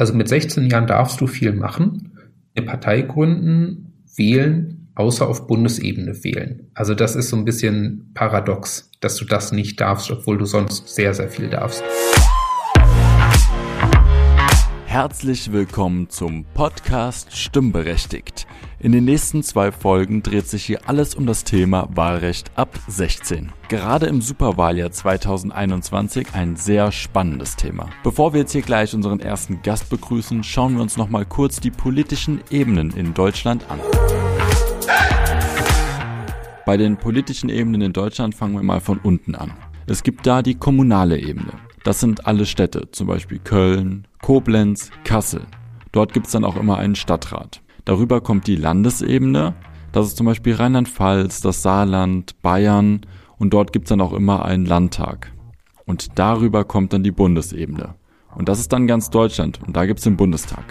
Also 0.00 0.14
mit 0.14 0.28
16 0.28 0.70
Jahren 0.70 0.86
darfst 0.86 1.20
du 1.20 1.26
viel 1.26 1.52
machen, 1.52 2.12
eine 2.54 2.64
Partei 2.64 3.02
gründen, 3.02 3.92
wählen, 4.16 4.88
außer 4.94 5.28
auf 5.28 5.46
Bundesebene 5.46 6.24
wählen. 6.24 6.70
Also 6.72 6.94
das 6.94 7.16
ist 7.16 7.28
so 7.28 7.36
ein 7.36 7.44
bisschen 7.44 8.10
paradox, 8.14 8.90
dass 9.00 9.16
du 9.16 9.26
das 9.26 9.52
nicht 9.52 9.78
darfst, 9.78 10.10
obwohl 10.10 10.38
du 10.38 10.46
sonst 10.46 10.88
sehr, 10.88 11.12
sehr 11.12 11.28
viel 11.28 11.50
darfst. 11.50 11.84
Herzlich 14.90 15.52
willkommen 15.52 16.08
zum 16.08 16.44
Podcast 16.52 17.36
Stimmberechtigt. 17.36 18.48
In 18.80 18.90
den 18.90 19.04
nächsten 19.04 19.44
zwei 19.44 19.70
Folgen 19.70 20.24
dreht 20.24 20.48
sich 20.48 20.64
hier 20.64 20.88
alles 20.88 21.14
um 21.14 21.26
das 21.26 21.44
Thema 21.44 21.88
Wahlrecht 21.94 22.50
ab 22.56 22.76
16. 22.88 23.52
Gerade 23.68 24.06
im 24.06 24.20
Superwahljahr 24.20 24.90
2021 24.90 26.34
ein 26.34 26.56
sehr 26.56 26.90
spannendes 26.90 27.54
Thema. 27.54 27.88
Bevor 28.02 28.32
wir 28.32 28.40
jetzt 28.40 28.50
hier 28.50 28.62
gleich 28.62 28.92
unseren 28.92 29.20
ersten 29.20 29.62
Gast 29.62 29.90
begrüßen, 29.90 30.42
schauen 30.42 30.74
wir 30.74 30.82
uns 30.82 30.96
nochmal 30.96 31.24
kurz 31.24 31.60
die 31.60 31.70
politischen 31.70 32.40
Ebenen 32.50 32.90
in 32.90 33.14
Deutschland 33.14 33.64
an. 33.70 33.78
Bei 36.66 36.76
den 36.76 36.96
politischen 36.96 37.48
Ebenen 37.48 37.80
in 37.80 37.92
Deutschland 37.92 38.34
fangen 38.34 38.54
wir 38.54 38.64
mal 38.64 38.80
von 38.80 38.98
unten 38.98 39.36
an. 39.36 39.52
Es 39.86 40.02
gibt 40.02 40.26
da 40.26 40.42
die 40.42 40.56
kommunale 40.56 41.16
Ebene. 41.16 41.52
Das 41.84 42.00
sind 42.00 42.26
alle 42.26 42.44
Städte, 42.44 42.90
zum 42.90 43.06
Beispiel 43.06 43.38
Köln, 43.38 44.08
Koblenz, 44.30 44.92
Kassel. 45.02 45.40
Dort 45.90 46.12
gibt 46.12 46.26
es 46.26 46.32
dann 46.32 46.44
auch 46.44 46.54
immer 46.54 46.78
einen 46.78 46.94
Stadtrat. 46.94 47.62
Darüber 47.84 48.20
kommt 48.20 48.46
die 48.46 48.54
Landesebene, 48.54 49.56
das 49.90 50.06
ist 50.06 50.18
zum 50.18 50.26
Beispiel 50.26 50.54
Rheinland-Pfalz, 50.54 51.40
das 51.40 51.62
Saarland, 51.62 52.40
Bayern 52.40 53.00
und 53.38 53.52
dort 53.52 53.72
gibt 53.72 53.86
es 53.86 53.88
dann 53.88 54.00
auch 54.00 54.12
immer 54.12 54.44
einen 54.44 54.66
Landtag. 54.66 55.32
Und 55.84 56.16
darüber 56.16 56.62
kommt 56.62 56.92
dann 56.92 57.02
die 57.02 57.10
Bundesebene. 57.10 57.96
Und 58.32 58.48
das 58.48 58.60
ist 58.60 58.72
dann 58.72 58.86
ganz 58.86 59.10
Deutschland 59.10 59.58
und 59.66 59.74
da 59.76 59.84
gibt 59.84 59.98
es 59.98 60.04
den 60.04 60.16
Bundestag. 60.16 60.62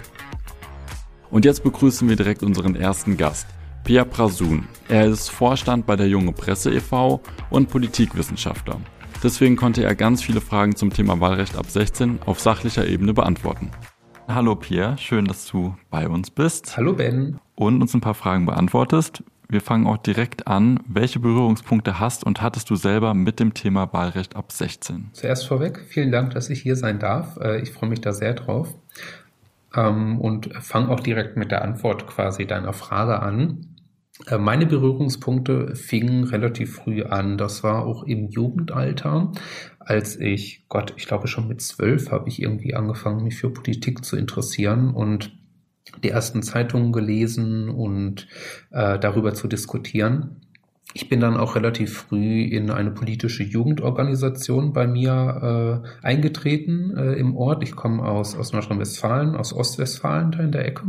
Und 1.30 1.44
jetzt 1.44 1.62
begrüßen 1.62 2.08
wir 2.08 2.16
direkt 2.16 2.42
unseren 2.42 2.76
ersten 2.76 3.18
Gast, 3.18 3.46
Pierre 3.84 4.06
Prasun. 4.06 4.68
Er 4.88 5.04
ist 5.04 5.28
Vorstand 5.28 5.84
bei 5.84 5.96
der 5.96 6.08
Junge 6.08 6.32
Presse 6.32 6.72
e.V. 6.72 7.20
und 7.50 7.68
Politikwissenschaftler. 7.68 8.80
Deswegen 9.22 9.56
konnte 9.56 9.84
er 9.84 9.94
ganz 9.94 10.22
viele 10.22 10.40
Fragen 10.40 10.76
zum 10.76 10.90
Thema 10.90 11.20
Wahlrecht 11.20 11.56
ab 11.56 11.66
16 11.66 12.20
auf 12.24 12.40
sachlicher 12.40 12.86
Ebene 12.86 13.12
beantworten. 13.12 13.70
Hallo 14.26 14.56
Pierre, 14.56 14.96
schön, 14.96 15.26
dass 15.26 15.44
du 15.46 15.76
bei 15.90 16.08
uns 16.08 16.30
bist. 16.30 16.76
Hallo 16.78 16.94
Ben. 16.94 17.38
Und 17.54 17.82
uns 17.82 17.92
ein 17.92 18.00
paar 18.00 18.14
Fragen 18.14 18.46
beantwortest. 18.46 19.22
Wir 19.50 19.60
fangen 19.60 19.86
auch 19.86 19.98
direkt 19.98 20.46
an. 20.46 20.80
Welche 20.86 21.18
Berührungspunkte 21.18 22.00
hast 22.00 22.24
und 22.24 22.40
hattest 22.40 22.70
du 22.70 22.76
selber 22.76 23.12
mit 23.12 23.40
dem 23.40 23.52
Thema 23.52 23.92
Wahlrecht 23.92 24.36
ab 24.36 24.52
16? 24.52 25.10
Zuerst 25.12 25.46
vorweg, 25.46 25.84
vielen 25.86 26.12
Dank, 26.12 26.30
dass 26.30 26.48
ich 26.48 26.62
hier 26.62 26.76
sein 26.76 26.98
darf. 26.98 27.36
Äh, 27.36 27.60
ich 27.60 27.72
freue 27.72 27.90
mich 27.90 28.00
da 28.00 28.12
sehr 28.12 28.32
drauf. 28.32 28.74
Ähm, 29.76 30.18
und 30.18 30.54
fange 30.60 30.88
auch 30.88 31.00
direkt 31.00 31.36
mit 31.36 31.50
der 31.50 31.62
Antwort 31.62 32.06
quasi 32.06 32.46
deiner 32.46 32.72
Frage 32.72 33.20
an. 33.20 33.66
Äh, 34.26 34.38
meine 34.38 34.66
Berührungspunkte 34.66 35.74
fingen 35.74 36.24
relativ 36.24 36.76
früh 36.76 37.02
an. 37.02 37.38
Das 37.38 37.62
war 37.62 37.86
auch 37.86 38.04
im 38.04 38.28
Jugendalter, 38.28 39.32
als 39.78 40.16
ich, 40.18 40.64
Gott, 40.68 40.94
ich 40.96 41.06
glaube 41.06 41.26
schon 41.26 41.48
mit 41.48 41.60
zwölf 41.60 42.10
habe 42.10 42.28
ich 42.28 42.40
irgendwie 42.40 42.74
angefangen, 42.74 43.24
mich 43.24 43.36
für 43.36 43.50
Politik 43.50 44.04
zu 44.04 44.16
interessieren 44.16 44.94
und 44.94 45.36
die 46.04 46.10
ersten 46.10 46.42
Zeitungen 46.42 46.92
gelesen 46.92 47.68
und 47.68 48.28
äh, 48.70 48.98
darüber 48.98 49.34
zu 49.34 49.48
diskutieren. 49.48 50.42
Ich 50.92 51.08
bin 51.08 51.20
dann 51.20 51.36
auch 51.36 51.54
relativ 51.54 51.98
früh 51.98 52.42
in 52.42 52.70
eine 52.70 52.90
politische 52.90 53.44
Jugendorganisation 53.44 54.72
bei 54.72 54.88
mir 54.88 55.82
äh, 56.02 56.06
eingetreten 56.06 56.96
äh, 56.96 57.12
im 57.12 57.36
Ort. 57.36 57.62
Ich 57.62 57.76
komme 57.76 58.02
aus, 58.02 58.36
aus 58.36 58.52
Nordrhein-Westfalen, 58.52 59.36
aus 59.36 59.52
Ostwestfalen 59.52 60.32
da 60.32 60.40
in 60.40 60.50
der 60.50 60.66
Ecke 60.66 60.82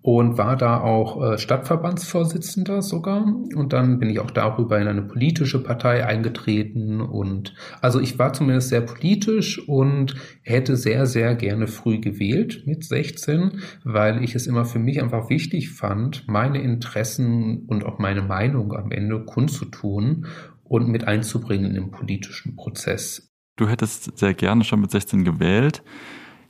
und 0.00 0.38
war 0.38 0.56
da 0.56 0.80
auch 0.80 1.22
äh, 1.22 1.38
Stadtverbandsvorsitzender 1.38 2.80
sogar. 2.80 3.26
Und 3.54 3.74
dann 3.74 3.98
bin 3.98 4.08
ich 4.08 4.20
auch 4.20 4.30
darüber 4.30 4.80
in 4.80 4.88
eine 4.88 5.02
politische 5.02 5.62
Partei 5.62 6.06
eingetreten. 6.06 7.02
Und 7.02 7.54
also 7.82 8.00
ich 8.00 8.18
war 8.18 8.32
zumindest 8.32 8.70
sehr 8.70 8.80
politisch 8.80 9.68
und 9.68 10.14
hätte 10.42 10.76
sehr, 10.76 11.04
sehr 11.04 11.34
gerne 11.34 11.66
früh 11.66 12.00
gewählt 12.00 12.62
mit 12.64 12.84
16, 12.84 13.60
weil 13.84 14.24
ich 14.24 14.34
es 14.34 14.46
immer 14.46 14.64
für 14.64 14.78
mich 14.78 15.02
einfach 15.02 15.28
wichtig 15.28 15.70
fand, 15.70 16.26
meine 16.26 16.62
Interessen 16.62 17.66
und 17.66 17.84
auch 17.84 17.98
meine 17.98 18.22
Meinung 18.22 18.72
am 18.72 18.90
Ende 18.90 19.09
Ende 19.10 19.24
kundzutun 19.24 20.26
und 20.64 20.88
mit 20.88 21.06
einzubringen 21.06 21.74
im 21.74 21.90
politischen 21.90 22.56
Prozess. 22.56 23.28
Du 23.56 23.68
hättest 23.68 24.16
sehr 24.18 24.34
gerne 24.34 24.64
schon 24.64 24.80
mit 24.80 24.90
16 24.90 25.24
gewählt. 25.24 25.82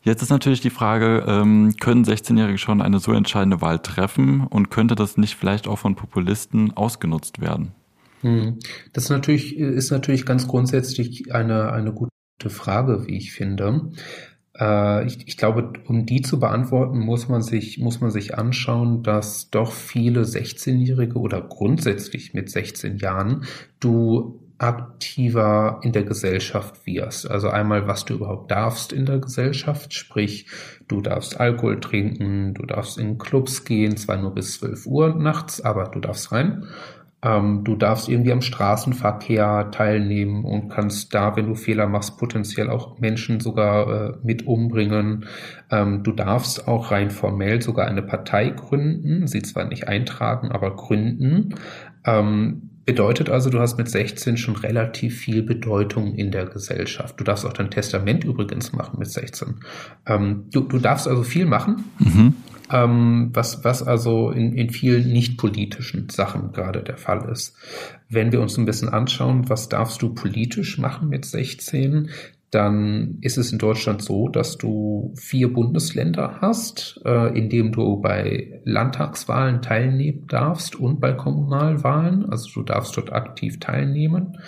Jetzt 0.03 0.23
ist 0.23 0.31
natürlich 0.31 0.61
die 0.61 0.71
Frage, 0.71 1.25
ähm, 1.27 1.75
können 1.79 2.05
16-Jährige 2.05 2.59
schon 2.59 2.81
eine 2.81 3.01
so 3.01 3.13
entscheidende 3.13 3.61
Wahl 3.61 3.81
treffen 3.81 4.47
und 4.47 4.71
könnte 4.71 4.95
das 4.95 5.17
nicht 5.17 5.35
vielleicht 5.35 5.69
auch 5.69 5.79
von 5.79 5.95
Populisten 5.95 6.75
ausgenutzt 6.77 7.41
werden? 7.41 7.73
Hm. 8.23 8.59
Das 8.93 9.05
ist 9.05 9.11
natürlich, 9.11 9.57
ist 9.57 9.91
natürlich 9.91 10.25
ganz 10.25 10.47
grundsätzlich 10.47 11.35
eine, 11.35 11.73
eine 11.73 11.93
gute 11.93 12.11
Frage, 12.49 13.07
wie 13.07 13.17
ich 13.17 13.33
finde. 13.33 13.91
Äh, 14.61 15.07
ich, 15.07 15.27
ich 15.27 15.37
glaube, 15.37 15.73
um 15.87 16.07
die 16.07 16.23
zu 16.23 16.39
beantworten, 16.39 16.99
muss 16.99 17.29
man 17.29 17.43
sich, 17.43 17.79
muss 17.79 18.01
man 18.01 18.11
sich 18.11 18.37
anschauen, 18.37 19.03
dass 19.03 19.51
doch 19.51 19.73
viele 19.73 20.23
16-Jährige 20.23 21.19
oder 21.19 21.41
grundsätzlich 21.41 22.35
mit 22.35 22.51
16 22.51 22.99
Jahren 22.99 23.45
du 23.81 24.41
aktiver 24.61 25.81
in 25.83 25.93
der 25.93 26.05
Gesellschaft 26.05 26.87
wirst. 26.87 27.31
Also 27.31 27.49
einmal, 27.49 27.89
was 27.89 28.05
du 28.05 28.15
überhaupt 28.15 28.51
darfst 28.51 28.93
in 28.93 29.07
der 29.07 29.19
Gesellschaft, 29.19 29.95
sprich, 29.95 30.47
du 30.87 31.01
darfst 31.01 31.41
Alkohol 31.41 31.81
trinken, 31.81 32.53
du 32.53 32.67
darfst 32.67 32.99
in 32.99 33.17
Clubs 33.17 33.65
gehen, 33.65 33.97
zwar 33.97 34.19
nur 34.19 34.35
bis 34.35 34.59
12 34.59 34.87
Uhr 34.87 35.15
nachts, 35.15 35.63
aber 35.63 35.85
du 35.85 35.99
darfst 35.99 36.31
rein. 36.31 36.67
Ähm, 37.23 37.65
du 37.65 37.77
darfst 37.77 38.09
irgendwie 38.09 38.33
am 38.33 38.41
Straßenverkehr 38.41 39.71
teilnehmen 39.73 40.45
und 40.45 40.71
kannst 40.71 41.15
da, 41.15 41.37
wenn 41.37 41.47
du 41.47 41.55
Fehler 41.55 41.87
machst, 41.87 42.19
potenziell 42.19 42.71
auch 42.71 42.99
Menschen 42.99 43.41
sogar 43.41 43.89
äh, 43.89 44.13
mit 44.23 44.47
umbringen. 44.47 45.27
Ähm, 45.71 46.03
du 46.03 46.13
darfst 46.13 46.67
auch 46.67 46.91
rein 46.91 47.11
formell 47.11 47.61
sogar 47.61 47.87
eine 47.87 48.03
Partei 48.03 48.51
gründen, 48.51 49.27
sie 49.27 49.43
zwar 49.43 49.65
nicht 49.65 49.89
eintragen, 49.89 50.51
aber 50.51 50.75
gründen. 50.75 51.55
Ähm, 52.05 52.67
Bedeutet 52.87 53.29
also, 53.31 53.51
du 53.51 53.61
hast 53.61 53.79
mit 53.79 53.89
16 53.89 54.37
schon 54.37 54.57
relativ 54.57 55.17
viel 55.17 55.45
Bedeutung 55.45 56.15
in 56.15 56.33
der 56.33 56.47
Gesellschaft. 56.47 57.21
Du 57.21 57.25
darfst 57.25 57.47
auch 57.47 57.53
dein 57.53 57.71
Testament 57.71 58.25
übrigens 58.25 58.73
machen 58.73 58.99
mit 58.99 59.09
16. 59.09 59.61
Ähm, 60.07 60.47
du, 60.51 60.63
du 60.63 60.79
darfst 60.79 61.07
also 61.07 61.23
viel 61.23 61.47
machen. 61.47 61.85
Mhm 62.01 62.35
ähm, 62.71 63.31
was, 63.33 63.65
was 63.65 63.83
also 63.83 64.31
in, 64.31 64.53
in 64.55 64.71
vielen 64.71 65.13
nicht 65.13 65.39
politischen 65.39 66.09
Sachen 66.09 66.53
gerade 66.53 66.83
der 66.83 66.97
Fall 66.97 67.29
ist. 67.31 67.57
Wenn 68.09 68.33
wir 68.33 68.41
uns 68.41 68.57
ein 68.57 68.67
bisschen 68.67 68.89
anschauen, 68.89 69.49
was 69.49 69.69
darfst 69.69 70.03
du 70.03 70.15
politisch 70.15 70.79
machen 70.79 71.09
mit 71.09 71.25
16, 71.25 72.11
dann 72.51 73.19
ist 73.21 73.39
es 73.39 73.53
in 73.53 73.59
Deutschland 73.59 74.03
so, 74.03 74.29
dass 74.29 74.59
du 74.59 75.15
vier 75.17 75.53
Bundesländer 75.53 76.39
hast, 76.41 77.01
äh, 77.05 77.37
in 77.39 77.49
dem 77.49 77.71
du 77.71 78.01
bei 78.01 78.61
Landtagswahlen 78.65 79.63
teilnehmen 79.63 80.27
darfst 80.27 80.75
und 80.75 81.01
bei 81.01 81.13
Kommunalwahlen. 81.13 82.29
Also 82.29 82.51
du 82.55 82.63
darfst 82.65 82.97
dort 82.97 83.13
aktiv 83.13 83.61
teilnehmen. 83.61 84.39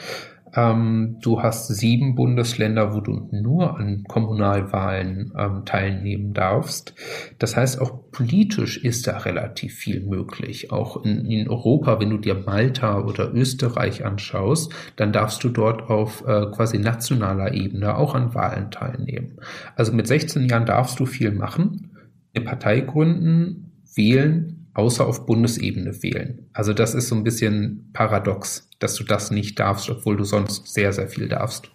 Ähm, 0.54 1.18
du 1.22 1.42
hast 1.42 1.68
sieben 1.68 2.14
Bundesländer, 2.14 2.94
wo 2.94 3.00
du 3.00 3.28
nur 3.30 3.78
an 3.78 4.04
Kommunalwahlen 4.04 5.32
ähm, 5.38 5.64
teilnehmen 5.64 6.34
darfst. 6.34 6.94
Das 7.38 7.56
heißt, 7.56 7.80
auch 7.80 8.10
politisch 8.10 8.76
ist 8.76 9.06
da 9.06 9.18
relativ 9.18 9.74
viel 9.74 10.00
möglich. 10.00 10.70
Auch 10.70 11.04
in, 11.04 11.24
in, 11.26 11.48
Europa, 11.48 12.00
wenn 12.00 12.10
du 12.10 12.18
dir 12.18 12.34
Malta 12.34 13.00
oder 13.00 13.32
Österreich 13.32 14.04
anschaust, 14.04 14.72
dann 14.96 15.12
darfst 15.12 15.42
du 15.44 15.48
dort 15.48 15.88
auf 15.88 16.22
äh, 16.26 16.46
quasi 16.52 16.78
nationaler 16.78 17.54
Ebene 17.54 17.96
auch 17.96 18.14
an 18.14 18.34
Wahlen 18.34 18.70
teilnehmen. 18.70 19.38
Also 19.76 19.92
mit 19.92 20.06
16 20.06 20.48
Jahren 20.48 20.66
darfst 20.66 21.00
du 21.00 21.06
viel 21.06 21.32
machen, 21.32 21.96
eine 22.34 22.44
Partei 22.44 22.80
gründen, 22.80 23.72
wählen, 23.94 24.52
außer 24.74 25.07
auf 25.07 25.27
Bundesebene 25.27 26.03
wählen. 26.03 26.47
Also 26.53 26.72
das 26.72 26.95
ist 26.95 27.09
so 27.09 27.15
ein 27.15 27.24
bisschen 27.24 27.91
paradox, 27.92 28.69
dass 28.78 28.95
du 28.95 29.04
das 29.04 29.30
nicht 29.30 29.59
darfst, 29.59 29.91
obwohl 29.91 30.16
du 30.16 30.24
sonst 30.24 30.72
sehr, 30.72 30.92
sehr 30.92 31.09
viel 31.09 31.28
darfst. 31.28 31.71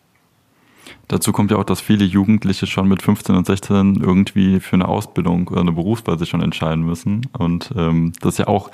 Dazu 1.08 1.32
kommt 1.32 1.52
ja 1.52 1.58
auch, 1.58 1.64
dass 1.64 1.82
viele 1.82 2.06
Jugendliche 2.06 2.66
schon 2.66 2.88
mit 2.88 3.02
15 3.02 3.36
und 3.36 3.46
16 3.46 3.96
irgendwie 4.02 4.60
für 4.60 4.76
eine 4.76 4.88
Ausbildung 4.88 5.48
oder 5.48 5.62
eine 5.62 5.72
Berufsweise 5.72 6.26
schon 6.26 6.42
entscheiden 6.42 6.86
müssen. 6.86 7.28
Und 7.38 7.72
ähm, 7.76 8.14
das 8.22 8.38
ja 8.38 8.48
auch 8.48 8.72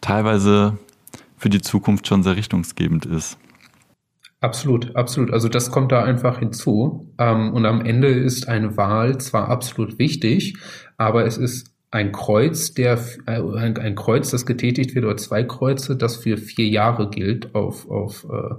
teilweise 0.00 0.78
für 1.36 1.50
die 1.50 1.60
Zukunft 1.60 2.06
schon 2.06 2.22
sehr 2.22 2.36
richtungsgebend 2.36 3.06
ist. 3.06 3.38
Absolut, 4.40 4.94
absolut. 4.94 5.32
Also 5.32 5.48
das 5.48 5.70
kommt 5.70 5.90
da 5.90 6.04
einfach 6.04 6.38
hinzu. 6.38 7.12
Ähm, 7.18 7.52
und 7.52 7.66
am 7.66 7.80
Ende 7.80 8.08
ist 8.08 8.48
eine 8.48 8.76
Wahl 8.76 9.18
zwar 9.18 9.48
absolut 9.48 9.98
wichtig, 9.98 10.56
aber 10.96 11.26
es 11.26 11.38
ist 11.38 11.72
ein 11.90 12.12
Kreuz, 12.12 12.74
der 12.74 12.98
äh, 13.26 13.40
ein 13.40 13.94
Kreuz, 13.94 14.30
das 14.30 14.46
getätigt 14.46 14.94
wird, 14.94 15.04
oder 15.04 15.16
zwei 15.16 15.42
Kreuze, 15.42 15.96
das 15.96 16.16
für 16.16 16.36
vier 16.36 16.68
Jahre 16.68 17.10
gilt 17.10 17.54
auf, 17.54 17.88
auf 17.90 18.26
äh, 18.30 18.54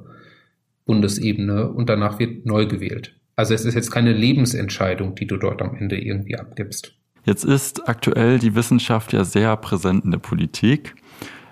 Bundesebene 0.85 1.69
und 1.69 1.89
danach 1.89 2.17
wird 2.19 2.45
neu 2.45 2.65
gewählt. 2.65 3.15
Also 3.35 3.53
es 3.53 3.63
ist 3.63 3.75
jetzt 3.75 3.91
keine 3.91 4.11
Lebensentscheidung, 4.11 5.15
die 5.15 5.27
du 5.27 5.37
dort 5.37 5.61
am 5.61 5.75
Ende 5.75 5.97
irgendwie 5.97 6.37
abgibst. 6.37 6.95
Jetzt 7.25 7.45
ist 7.45 7.87
aktuell 7.87 8.39
die 8.39 8.55
Wissenschaft 8.55 9.13
ja 9.13 9.23
sehr 9.23 9.55
präsent 9.57 10.03
in 10.05 10.11
der 10.11 10.17
Politik. 10.17 10.95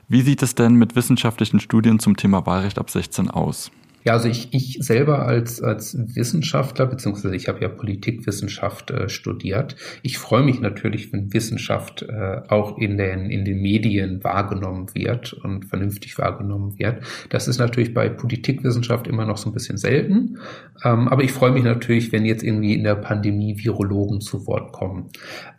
Wie 0.07 0.21
sieht 0.21 0.41
es 0.41 0.55
denn 0.55 0.75
mit 0.75 0.95
wissenschaftlichen 0.95 1.59
Studien 1.59 1.99
zum 1.99 2.17
Thema 2.17 2.45
Wahlrecht 2.45 2.79
ab 2.79 2.89
16 2.89 3.29
aus? 3.29 3.71
Ja, 4.07 4.13
also 4.13 4.29
ich, 4.29 4.53
ich 4.53 4.77
selber 4.79 5.25
als, 5.25 5.61
als 5.61 5.97
Wissenschaftler, 6.15 6.85
beziehungsweise 6.85 7.35
ich 7.35 7.49
habe 7.49 7.59
ja 7.59 7.67
Politikwissenschaft 7.67 8.89
äh, 8.89 9.09
studiert. 9.09 9.75
Ich 10.01 10.17
freue 10.17 10.43
mich 10.43 10.61
natürlich, 10.61 11.11
wenn 11.11 11.33
Wissenschaft 11.33 12.03
äh, 12.03 12.41
auch 12.47 12.77
in 12.77 12.97
den, 12.97 13.29
in 13.29 13.43
den 13.43 13.61
Medien 13.61 14.23
wahrgenommen 14.23 14.87
wird 14.93 15.33
und 15.33 15.65
vernünftig 15.65 16.17
wahrgenommen 16.17 16.79
wird. 16.79 17.03
Das 17.31 17.49
ist 17.49 17.57
natürlich 17.57 17.93
bei 17.93 18.07
Politikwissenschaft 18.07 19.07
immer 19.07 19.25
noch 19.25 19.35
so 19.35 19.49
ein 19.49 19.53
bisschen 19.53 19.77
selten. 19.77 20.37
Ähm, 20.85 21.09
aber 21.09 21.25
ich 21.25 21.33
freue 21.33 21.51
mich 21.51 21.65
natürlich, 21.65 22.13
wenn 22.13 22.23
jetzt 22.23 22.43
irgendwie 22.43 22.75
in 22.75 22.85
der 22.85 22.95
Pandemie 22.95 23.57
Virologen 23.57 24.21
zu 24.21 24.47
Wort 24.47 24.71
kommen. 24.71 25.09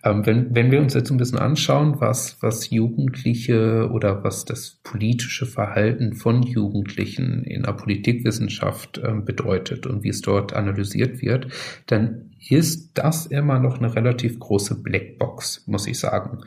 Ähm, 0.05 0.25
wenn, 0.25 0.55
wenn 0.55 0.71
wir 0.71 0.81
uns 0.81 0.95
jetzt 0.95 1.11
ein 1.11 1.19
bisschen 1.19 1.39
anschauen, 1.39 1.97
was, 1.99 2.39
was 2.41 2.71
Jugendliche 2.71 3.91
oder 3.93 4.25
was 4.25 4.47
das 4.47 4.79
politische 4.85 5.45
Verhalten 5.45 6.15
von 6.15 6.43
Jugendlichen 6.43 7.45
in 7.45 7.65
der 7.65 7.73
Politikwissenschaft 7.73 8.38
Wissenschaft 8.39 9.01
ähm, 9.05 9.25
bedeutet 9.25 9.87
und 9.87 10.05
wie 10.05 10.11
es 10.11 10.23
dort 10.23 10.53
analysiert 10.53 11.21
wird, 11.21 11.49
dann 11.87 12.31
ist 12.49 12.93
das 12.95 13.27
immer 13.27 13.59
noch 13.59 13.79
eine 13.79 13.95
relativ 13.95 14.39
große 14.39 14.81
Blackbox, 14.83 15.65
muss 15.67 15.87
ich 15.87 15.99
sagen. 15.99 16.39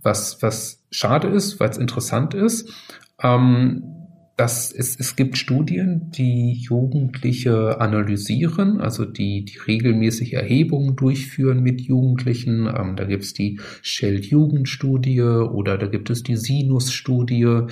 Was, 0.00 0.42
was 0.42 0.84
schade 0.90 1.28
ist, 1.28 1.58
weil 1.58 1.70
es 1.70 1.78
interessant 1.78 2.34
ist. 2.34 2.72
Ähm, 3.22 3.96
dass 4.36 4.72
es, 4.72 4.98
es 4.98 5.16
gibt 5.16 5.36
Studien, 5.36 6.10
die 6.12 6.52
Jugendliche 6.52 7.78
analysieren, 7.78 8.80
also 8.80 9.04
die, 9.04 9.44
die 9.44 9.58
regelmäßig 9.58 10.32
Erhebungen 10.32 10.96
durchführen 10.96 11.62
mit 11.62 11.82
Jugendlichen. 11.82 12.66
Ähm, 12.66 12.96
da 12.96 13.04
gibt 13.04 13.24
es 13.24 13.34
die 13.34 13.60
Shell-Jugendstudie 13.82 15.20
oder 15.20 15.76
da 15.76 15.88
gibt 15.88 16.08
es 16.08 16.22
die 16.22 16.36
Sinus-Studie. 16.36 17.64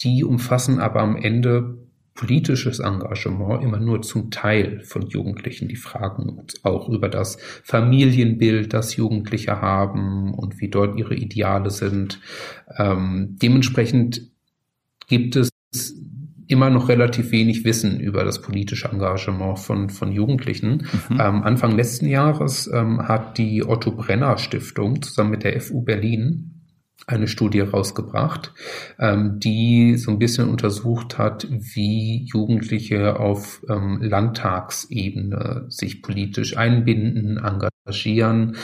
Die 0.00 0.22
umfassen 0.22 0.78
aber 0.78 1.00
am 1.00 1.16
Ende 1.16 1.78
politisches 2.14 2.80
Engagement 2.80 3.62
immer 3.62 3.78
nur 3.78 4.02
zum 4.02 4.30
Teil 4.30 4.80
von 4.80 5.06
Jugendlichen. 5.06 5.68
Die 5.68 5.76
fragen 5.76 6.28
uns 6.28 6.64
auch 6.64 6.88
über 6.88 7.08
das 7.08 7.38
Familienbild, 7.62 8.72
das 8.72 8.96
Jugendliche 8.96 9.60
haben 9.60 10.34
und 10.34 10.60
wie 10.60 10.68
dort 10.68 10.98
ihre 10.98 11.14
Ideale 11.14 11.70
sind. 11.70 12.20
Ähm, 12.76 13.36
dementsprechend 13.40 14.28
gibt 15.08 15.36
es 15.36 15.50
immer 16.46 16.68
noch 16.68 16.88
relativ 16.88 17.30
wenig 17.30 17.64
Wissen 17.64 18.00
über 18.00 18.24
das 18.24 18.42
politische 18.42 18.88
Engagement 18.88 19.58
von, 19.60 19.88
von 19.88 20.10
Jugendlichen. 20.10 20.88
Mhm. 21.08 21.20
Ähm, 21.20 21.42
Anfang 21.42 21.76
letzten 21.76 22.06
Jahres 22.06 22.68
ähm, 22.72 23.06
hat 23.06 23.38
die 23.38 23.64
Otto 23.64 23.92
Brenner 23.92 24.36
Stiftung 24.36 25.00
zusammen 25.00 25.30
mit 25.30 25.44
der 25.44 25.60
FU 25.60 25.82
Berlin 25.82 26.59
eine 27.06 27.28
Studie 27.28 27.60
rausgebracht, 27.60 28.52
ähm, 28.98 29.40
die 29.40 29.96
so 29.96 30.10
ein 30.10 30.18
bisschen 30.18 30.48
untersucht 30.48 31.18
hat, 31.18 31.46
wie 31.50 32.24
Jugendliche 32.26 33.18
auf 33.18 33.62
ähm, 33.68 34.00
Landtagsebene 34.00 35.66
sich 35.68 36.02
politisch 36.02 36.56
einbinden, 36.56 37.38
engagieren, 37.38 38.56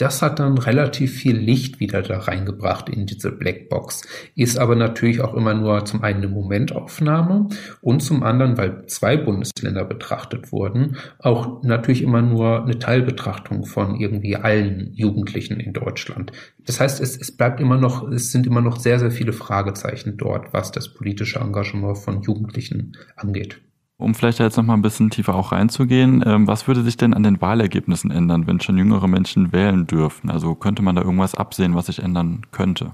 das 0.00 0.22
hat 0.22 0.38
dann 0.38 0.56
relativ 0.56 1.12
viel 1.12 1.36
Licht 1.36 1.78
wieder 1.78 2.02
da 2.02 2.20
reingebracht 2.20 2.88
in 2.88 3.06
diese 3.06 3.30
Blackbox. 3.32 4.02
Ist 4.34 4.58
aber 4.58 4.74
natürlich 4.74 5.20
auch 5.20 5.34
immer 5.34 5.52
nur 5.54 5.84
zum 5.84 6.02
einen 6.02 6.20
eine 6.20 6.28
Momentaufnahme 6.28 7.48
und 7.82 8.00
zum 8.00 8.22
anderen, 8.22 8.56
weil 8.56 8.86
zwei 8.86 9.16
Bundesländer 9.16 9.84
betrachtet 9.84 10.52
wurden, 10.52 10.96
auch 11.18 11.62
natürlich 11.62 12.02
immer 12.02 12.22
nur 12.22 12.62
eine 12.62 12.78
Teilbetrachtung 12.78 13.64
von 13.66 14.00
irgendwie 14.00 14.36
allen 14.36 14.92
Jugendlichen 14.94 15.60
in 15.60 15.72
Deutschland. 15.72 16.32
Das 16.66 16.80
heißt, 16.80 17.00
es, 17.00 17.20
es 17.20 17.36
bleibt 17.36 17.60
immer 17.60 17.76
noch, 17.76 18.08
es 18.10 18.32
sind 18.32 18.46
immer 18.46 18.60
noch 18.60 18.78
sehr, 18.78 18.98
sehr 18.98 19.10
viele 19.10 19.32
Fragezeichen 19.32 20.16
dort, 20.16 20.52
was 20.52 20.72
das 20.72 20.94
politische 20.94 21.40
Engagement 21.40 21.98
von 21.98 22.22
Jugendlichen 22.22 22.96
angeht. 23.16 23.60
Um 24.00 24.14
vielleicht 24.14 24.38
jetzt 24.38 24.56
noch 24.56 24.64
mal 24.64 24.74
ein 24.74 24.82
bisschen 24.82 25.10
tiefer 25.10 25.34
auch 25.34 25.52
reinzugehen, 25.52 26.24
ähm, 26.26 26.46
was 26.46 26.66
würde 26.66 26.82
sich 26.82 26.96
denn 26.96 27.12
an 27.12 27.22
den 27.22 27.40
Wahlergebnissen 27.40 28.10
ändern, 28.10 28.46
wenn 28.46 28.58
schon 28.58 28.78
jüngere 28.78 29.06
Menschen 29.06 29.52
wählen 29.52 29.86
dürfen? 29.86 30.30
Also 30.30 30.54
könnte 30.54 30.82
man 30.82 30.96
da 30.96 31.02
irgendwas 31.02 31.34
absehen, 31.34 31.74
was 31.74 31.86
sich 31.86 32.02
ändern 32.02 32.42
könnte? 32.50 32.92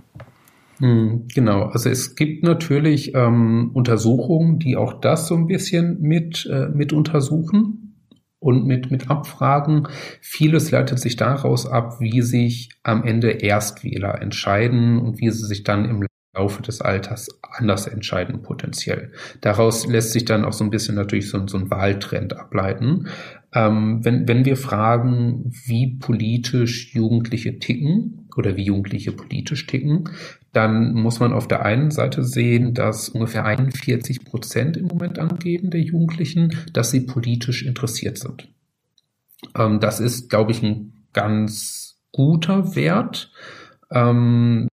Hm, 0.79 1.29
genau, 1.33 1.67
also 1.67 1.89
es 1.89 2.17
gibt 2.17 2.43
natürlich 2.43 3.15
ähm, 3.15 3.71
Untersuchungen, 3.73 4.59
die 4.59 4.77
auch 4.77 5.01
das 5.01 5.29
so 5.29 5.37
ein 5.37 5.47
bisschen 5.47 6.01
mit, 6.01 6.47
äh, 6.53 6.69
mit 6.69 6.93
untersuchen 6.93 7.95
und 8.41 8.67
mit, 8.67 8.91
mit 8.91 9.09
Abfragen. 9.09 9.89
Vieles 10.21 10.73
leitet 10.73 10.99
sich 10.99 11.17
daraus 11.17 11.67
ab, 11.67 12.01
wie 12.01 12.21
sich 12.21 12.71
am 12.83 13.05
Ende 13.05 13.31
Erstwähler 13.31 14.21
entscheiden 14.21 14.99
und 14.99 15.21
wie 15.21 15.31
sie 15.31 15.47
sich 15.47 15.63
dann 15.63 15.85
im 15.85 16.07
Laufe 16.37 16.63
des 16.63 16.81
Alters 16.81 17.29
anders 17.43 17.87
entscheiden 17.87 18.43
potenziell. 18.43 19.13
Daraus 19.41 19.87
lässt 19.87 20.13
sich 20.13 20.25
dann 20.25 20.45
auch 20.45 20.53
so 20.53 20.65
ein 20.65 20.71
bisschen 20.71 20.95
natürlich 20.95 21.29
so, 21.31 21.47
so 21.47 21.57
ein 21.57 21.71
Wahltrend 21.71 22.37
ableiten. 22.37 23.09
Ähm, 23.55 24.05
wenn, 24.05 24.29
wenn 24.29 24.45
wir 24.45 24.57
fragen, 24.57 25.51
wie 25.65 25.97
politisch 25.99 26.95
Jugendliche 26.95 27.59
ticken 27.59 28.29
oder 28.37 28.57
wie 28.57 28.65
Jugendliche 28.65 29.13
politisch 29.13 29.67
ticken, 29.67 30.11
dann 30.53 30.93
muss 30.93 31.21
man 31.21 31.33
auf 31.33 31.49
der 31.49 31.65
einen 31.65 31.91
Seite 31.91 32.23
sehen, 32.23 32.75
dass 32.75 33.09
ungefähr 33.09 33.45
41 33.45 34.25
Prozent 34.25 34.77
im 34.77 34.87
Moment 34.87 35.19
angeben 35.19 35.71
der 35.71 35.81
Jugendlichen, 35.81 36.57
dass 36.73 36.91
sie 36.91 37.01
politisch 37.01 37.65
interessiert 37.65 38.19
sind. 38.19 38.49
Ähm, 39.57 39.81
das 39.81 40.01
ist, 40.01 40.29
glaube 40.29 40.53
ich, 40.53 40.63
ein 40.63 40.93
ganz 41.13 41.99
guter 42.13 42.75
Wert. 42.77 43.33
Ähm, 43.91 44.69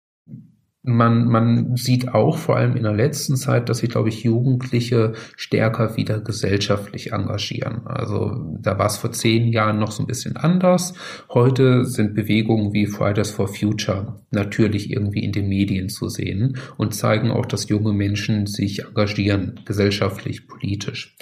man, 0.83 1.27
man 1.27 1.77
sieht 1.77 2.13
auch 2.13 2.37
vor 2.37 2.57
allem 2.57 2.75
in 2.75 2.83
der 2.83 2.93
letzten 2.93 3.37
Zeit, 3.37 3.69
dass 3.69 3.77
sich, 3.77 3.89
glaube 3.89 4.09
ich, 4.09 4.23
Jugendliche 4.23 5.13
stärker 5.37 5.95
wieder 5.95 6.19
gesellschaftlich 6.19 7.13
engagieren. 7.13 7.87
Also 7.87 8.57
da 8.59 8.77
war 8.77 8.87
es 8.87 8.97
vor 8.97 9.13
zehn 9.13 9.47
Jahren 9.47 9.79
noch 9.79 9.91
so 9.91 10.03
ein 10.03 10.07
bisschen 10.07 10.35
anders. 10.35 10.93
Heute 11.29 11.85
sind 11.85 12.13
Bewegungen 12.15 12.73
wie 12.73 12.85
Fridays 12.85 13.31
for 13.31 13.47
Future 13.47 14.19
natürlich 14.31 14.91
irgendwie 14.91 15.23
in 15.23 15.31
den 15.31 15.47
Medien 15.47 15.87
zu 15.87 16.09
sehen 16.09 16.57
und 16.75 16.93
zeigen 16.93 17.31
auch, 17.31 17.45
dass 17.45 17.69
junge 17.69 17.93
Menschen 17.93 18.45
sich 18.45 18.83
engagieren, 18.83 19.61
gesellschaftlich, 19.65 20.47
politisch. 20.47 21.15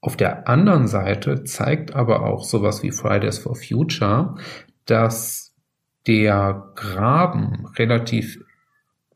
Auf 0.00 0.16
der 0.16 0.48
anderen 0.48 0.86
Seite 0.86 1.44
zeigt 1.44 1.94
aber 1.94 2.24
auch 2.24 2.44
sowas 2.44 2.82
wie 2.82 2.90
Fridays 2.90 3.38
for 3.38 3.54
Future, 3.54 4.36
dass 4.86 5.52
der 6.06 6.72
Graben 6.74 7.66
relativ 7.78 8.43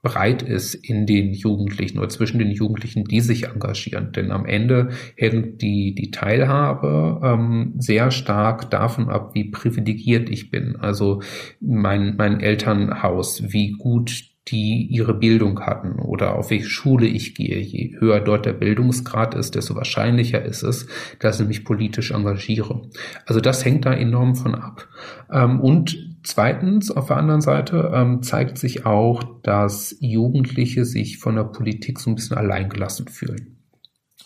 breit 0.02 0.43
ist 0.43 0.75
in 0.75 1.07
den 1.07 1.33
Jugendlichen 1.33 1.99
oder 1.99 2.09
zwischen 2.09 2.38
den 2.38 2.50
Jugendlichen, 2.50 3.05
die 3.05 3.21
sich 3.21 3.45
engagieren. 3.45 4.12
Denn 4.12 4.31
am 4.31 4.47
Ende 4.47 4.90
hängt 5.17 5.61
die, 5.61 5.95
die 5.95 6.11
Teilhabe 6.11 7.21
ähm, 7.25 7.75
sehr 7.78 8.11
stark 8.11 8.71
davon 8.71 9.09
ab, 9.09 9.35
wie 9.35 9.50
privilegiert 9.50 10.31
ich 10.31 10.50
bin. 10.50 10.76
Also 10.76 11.23
mein, 11.61 12.14
mein 12.17 12.40
Elternhaus, 12.40 13.52
wie 13.52 13.73
gut 13.73 14.28
die 14.50 14.87
ihre 14.90 15.14
Bildung 15.14 15.61
hatten 15.61 15.99
oder 15.99 16.37
auf 16.37 16.50
welche 16.50 16.69
Schule 16.69 17.07
ich 17.07 17.35
gehe. 17.35 17.59
Je 17.59 17.97
höher 17.99 18.21
dort 18.21 18.47
der 18.47 18.52
Bildungsgrad 18.52 19.35
ist, 19.35 19.55
desto 19.55 19.75
wahrscheinlicher 19.75 20.45
ist 20.45 20.62
es, 20.62 20.87
dass 21.19 21.40
ich 21.40 21.47
mich 21.47 21.64
politisch 21.64 22.11
engagiere. 22.11 22.83
Also 23.26 23.40
das 23.40 23.64
hängt 23.64 23.87
da 23.87 23.93
enorm 23.93 24.35
von 24.35 24.55
ab. 24.55 24.88
Ähm, 25.33 25.61
und 25.61 26.09
Zweitens, 26.25 26.90
auf 26.90 27.07
der 27.07 27.17
anderen 27.17 27.40
Seite 27.40 27.90
ähm, 27.95 28.23
zeigt 28.23 28.59
sich 28.59 28.85
auch, 28.85 29.23
dass 29.43 29.97
Jugendliche 30.00 30.85
sich 30.85 31.19
von 31.19 31.37
der 31.37 31.45
Politik 31.45 32.00
so 32.00 32.11
ein 32.11 32.17
bisschen 32.17 32.37
alleingelassen 32.37 33.09
fühlen. 33.09 33.57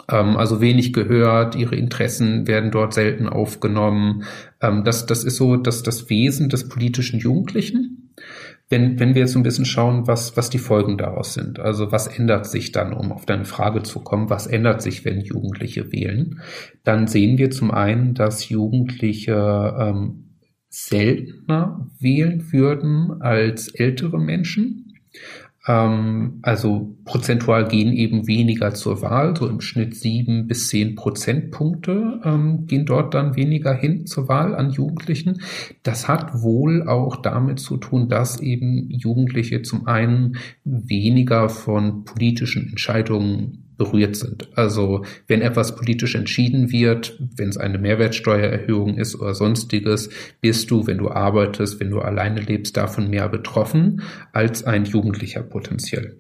Ähm, 0.09 0.37
also 0.37 0.61
wenig 0.61 0.93
gehört, 0.93 1.55
ihre 1.55 1.77
Interessen 1.77 2.47
werden 2.47 2.71
dort 2.71 2.95
selten 2.95 3.29
aufgenommen. 3.29 4.25
Das, 4.59 5.07
das 5.07 5.23
ist 5.23 5.37
so 5.37 5.57
das, 5.57 5.83
das 5.83 6.09
Wesen 6.09 6.49
des 6.49 6.69
politischen 6.69 7.21
Jugendlichen. 7.21 8.13
Wenn, 8.73 8.99
wenn 8.99 9.15
wir 9.15 9.21
jetzt 9.21 9.33
so 9.33 9.39
ein 9.39 9.43
bisschen 9.43 9.67
schauen, 9.67 10.07
was, 10.07 10.35
was 10.39 10.49
die 10.49 10.57
Folgen 10.57 10.97
daraus 10.97 11.35
sind, 11.35 11.61
also 11.61 11.93
was 11.93 12.07
ändert 12.07 12.47
sich 12.47 12.73
dann, 12.73 12.95
um 12.95 13.13
auf 13.13 13.27
deine 13.27 13.45
Frage 13.45 13.83
zu 13.83 14.01
kommen, 14.01 14.31
was 14.31 14.47
ändert 14.47 14.81
sich, 14.81 15.05
wenn 15.05 15.21
Jugendliche 15.21 15.93
wählen, 15.93 16.41
dann 16.83 17.07
sehen 17.07 17.37
wir 17.37 17.51
zum 17.51 17.71
einen, 17.71 18.15
dass 18.15 18.49
Jugendliche 18.49 19.77
ähm, 19.79 20.39
seltener 20.71 21.87
wählen 22.01 22.51
würden 22.51 23.21
als 23.21 23.69
ältere 23.69 24.19
Menschen. 24.19 24.92
Ähm, 25.67 26.41
also 26.43 26.97
prozentual 27.05 27.69
gehen 27.69 27.93
eben 27.93 28.27
weniger 28.27 28.75
zur 28.75 29.01
Wahl, 29.01 29.37
so 29.37 29.49
im 29.49 29.61
Schnitt 29.61 29.95
sieben 29.95 30.49
bis 30.49 30.69
zehn 30.69 30.97
Prozentpunkte 30.97 32.21
ähm, 32.25 32.67
gehen 32.67 32.85
dort 32.85 33.15
dann 33.15 33.37
weniger 33.37 33.73
hin 33.73 34.07
zur 34.07 34.29
Wahl 34.29 34.55
an 34.57 34.71
Jugendlichen. 34.71 35.41
Das 35.83 36.09
hat 36.09 36.43
wohl 36.43 36.89
auch 36.89 37.17
damit 37.17 37.61
zu 37.61 37.77
tun, 37.77 38.09
dass 38.09 38.41
eben 38.41 38.91
Jugendliche 38.91 39.63
zum 39.63 39.87
einen 39.87 40.37
weniger 40.65 41.49
von 41.49 42.05
politischen 42.05 42.69
Entscheidungen 42.69 43.72
berührt 43.83 44.17
sind. 44.17 44.49
Also 44.57 45.05
wenn 45.27 45.43
etwas 45.43 45.75
politisch 45.75 46.15
entschieden 46.15 46.71
wird, 46.71 47.19
wenn 47.37 47.49
es 47.49 47.57
eine 47.57 47.79
Mehrwertsteuererhöhung 47.79 48.97
ist 48.97 49.17
oder 49.17 49.35
sonstiges, 49.35 50.11
bist 50.41 50.71
du, 50.71 50.87
wenn 50.87 50.99
du 50.99 51.11
arbeitest, 51.11 51.81
wenn 51.81 51.91
du 51.91 52.01
alleine 52.01 52.41
lebst, 52.41 52.77
davon 52.77 53.11
mehr 53.11 53.29
betroffen 53.29 54.03
als 54.33 54.65
ein 54.65 54.85
Jugendlicher 54.85 55.43
potenziell. 55.43 56.17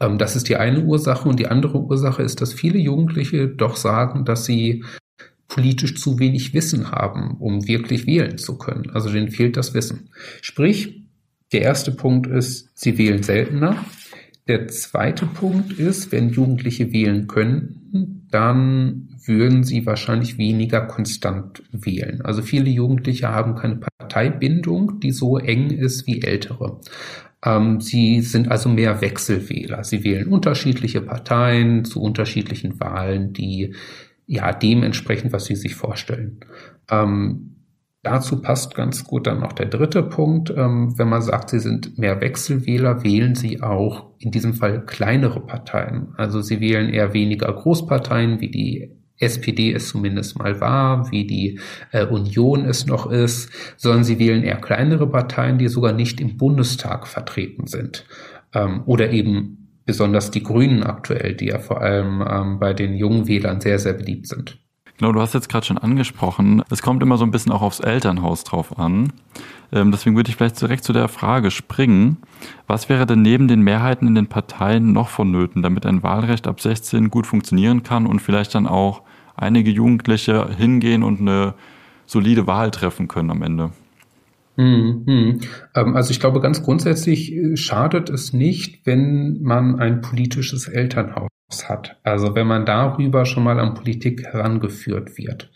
Ähm, 0.00 0.16
das 0.18 0.36
ist 0.36 0.48
die 0.48 0.56
eine 0.56 0.80
Ursache 0.80 1.28
und 1.28 1.38
die 1.38 1.48
andere 1.48 1.78
Ursache 1.78 2.22
ist, 2.22 2.40
dass 2.40 2.54
viele 2.54 2.78
Jugendliche 2.78 3.48
doch 3.48 3.76
sagen, 3.76 4.24
dass 4.24 4.46
sie 4.46 4.84
politisch 5.48 5.96
zu 5.96 6.18
wenig 6.18 6.54
Wissen 6.54 6.90
haben, 6.90 7.36
um 7.38 7.66
wirklich 7.66 8.06
wählen 8.06 8.38
zu 8.38 8.56
können. 8.58 8.90
Also 8.90 9.10
denen 9.10 9.30
fehlt 9.30 9.56
das 9.56 9.74
Wissen. 9.74 10.10
Sprich, 10.40 11.02
der 11.52 11.62
erste 11.62 11.92
Punkt 11.92 12.26
ist, 12.26 12.70
sie 12.74 12.98
wählen 12.98 13.22
seltener. 13.22 13.84
Der 14.48 14.66
zweite 14.68 15.26
Punkt 15.26 15.72
ist, 15.78 16.10
wenn 16.10 16.30
Jugendliche 16.30 16.90
wählen 16.90 17.26
könnten, 17.26 18.26
dann 18.30 19.08
würden 19.26 19.62
sie 19.62 19.84
wahrscheinlich 19.84 20.38
weniger 20.38 20.80
konstant 20.80 21.62
wählen. 21.70 22.22
Also 22.22 22.40
viele 22.40 22.70
Jugendliche 22.70 23.28
haben 23.28 23.54
keine 23.54 23.76
Parteibindung, 23.76 25.00
die 25.00 25.10
so 25.10 25.36
eng 25.36 25.70
ist 25.70 26.06
wie 26.06 26.22
ältere. 26.22 26.80
Ähm, 27.44 27.82
sie 27.82 28.22
sind 28.22 28.50
also 28.50 28.70
mehr 28.70 29.02
Wechselwähler. 29.02 29.84
Sie 29.84 30.02
wählen 30.02 30.28
unterschiedliche 30.28 31.02
Parteien 31.02 31.84
zu 31.84 32.00
unterschiedlichen 32.00 32.80
Wahlen, 32.80 33.34
die 33.34 33.74
ja 34.26 34.52
dementsprechend, 34.52 35.32
was 35.32 35.44
sie 35.44 35.56
sich 35.56 35.74
vorstellen. 35.74 36.40
Ähm, 36.90 37.57
dazu 38.08 38.40
passt 38.40 38.74
ganz 38.74 39.04
gut 39.04 39.26
dann 39.26 39.40
noch 39.40 39.52
der 39.52 39.66
dritte 39.66 40.02
Punkt. 40.02 40.50
Ähm, 40.50 40.98
wenn 40.98 41.08
man 41.08 41.22
sagt, 41.22 41.50
sie 41.50 41.60
sind 41.60 41.98
mehr 41.98 42.20
Wechselwähler, 42.20 43.04
wählen 43.04 43.34
sie 43.34 43.62
auch 43.62 44.06
in 44.18 44.30
diesem 44.30 44.54
Fall 44.54 44.84
kleinere 44.86 45.40
Parteien. 45.40 46.14
Also 46.16 46.40
sie 46.40 46.60
wählen 46.60 46.88
eher 46.88 47.12
weniger 47.12 47.52
Großparteien 47.52 48.40
wie 48.40 48.50
die 48.50 48.98
SPD 49.20 49.72
es 49.72 49.88
zumindest 49.88 50.38
mal 50.38 50.60
war, 50.60 51.10
wie 51.10 51.26
die 51.26 51.60
äh, 51.92 52.06
Union 52.06 52.64
es 52.64 52.86
noch 52.86 53.10
ist, 53.10 53.50
sondern 53.76 54.04
sie 54.04 54.18
wählen 54.18 54.44
eher 54.44 54.60
kleinere 54.60 55.08
Parteien, 55.08 55.58
die 55.58 55.68
sogar 55.68 55.92
nicht 55.92 56.20
im 56.20 56.36
Bundestag 56.36 57.06
vertreten 57.06 57.66
sind. 57.66 58.06
Ähm, 58.54 58.82
oder 58.86 59.10
eben 59.10 59.80
besonders 59.84 60.30
die 60.30 60.42
Grünen 60.42 60.82
aktuell, 60.82 61.34
die 61.34 61.46
ja 61.46 61.58
vor 61.58 61.80
allem 61.82 62.24
ähm, 62.26 62.58
bei 62.58 62.72
den 62.74 62.94
jungen 62.94 63.26
Wählern 63.26 63.60
sehr, 63.60 63.78
sehr 63.78 63.94
beliebt 63.94 64.28
sind. 64.28 64.58
Genau, 64.98 65.12
du 65.12 65.20
hast 65.20 65.32
jetzt 65.32 65.48
gerade 65.48 65.64
schon 65.64 65.78
angesprochen, 65.78 66.64
es 66.70 66.82
kommt 66.82 67.04
immer 67.04 67.18
so 67.18 67.24
ein 67.24 67.30
bisschen 67.30 67.52
auch 67.52 67.62
aufs 67.62 67.78
Elternhaus 67.78 68.42
drauf 68.42 68.78
an. 68.80 69.12
Ähm, 69.70 69.92
deswegen 69.92 70.16
würde 70.16 70.28
ich 70.28 70.36
vielleicht 70.36 70.60
direkt 70.60 70.82
zu 70.82 70.92
der 70.92 71.06
Frage 71.06 71.52
springen. 71.52 72.16
Was 72.66 72.88
wäre 72.88 73.06
denn 73.06 73.22
neben 73.22 73.46
den 73.46 73.60
Mehrheiten 73.60 74.08
in 74.08 74.16
den 74.16 74.26
Parteien 74.26 74.92
noch 74.92 75.08
vonnöten, 75.08 75.62
damit 75.62 75.86
ein 75.86 76.02
Wahlrecht 76.02 76.48
ab 76.48 76.60
16 76.60 77.10
gut 77.10 77.28
funktionieren 77.28 77.84
kann 77.84 78.06
und 78.06 78.20
vielleicht 78.20 78.56
dann 78.56 78.66
auch 78.66 79.02
einige 79.36 79.70
Jugendliche 79.70 80.48
hingehen 80.56 81.04
und 81.04 81.20
eine 81.20 81.54
solide 82.06 82.48
Wahl 82.48 82.72
treffen 82.72 83.06
können 83.06 83.30
am 83.30 83.42
Ende. 83.42 83.70
Hm, 84.56 85.04
hm. 85.06 85.40
Ähm, 85.76 85.94
also 85.94 86.10
ich 86.10 86.18
glaube, 86.18 86.40
ganz 86.40 86.64
grundsätzlich 86.64 87.32
äh, 87.32 87.56
schadet 87.56 88.10
es 88.10 88.32
nicht, 88.32 88.84
wenn 88.84 89.40
man 89.42 89.78
ein 89.78 90.00
politisches 90.00 90.66
Elternhaus 90.66 91.28
hat. 91.68 91.96
Also 92.02 92.34
wenn 92.34 92.46
man 92.46 92.66
darüber 92.66 93.24
schon 93.24 93.44
mal 93.44 93.58
an 93.58 93.74
Politik 93.74 94.24
herangeführt 94.24 95.16
wird. 95.16 95.50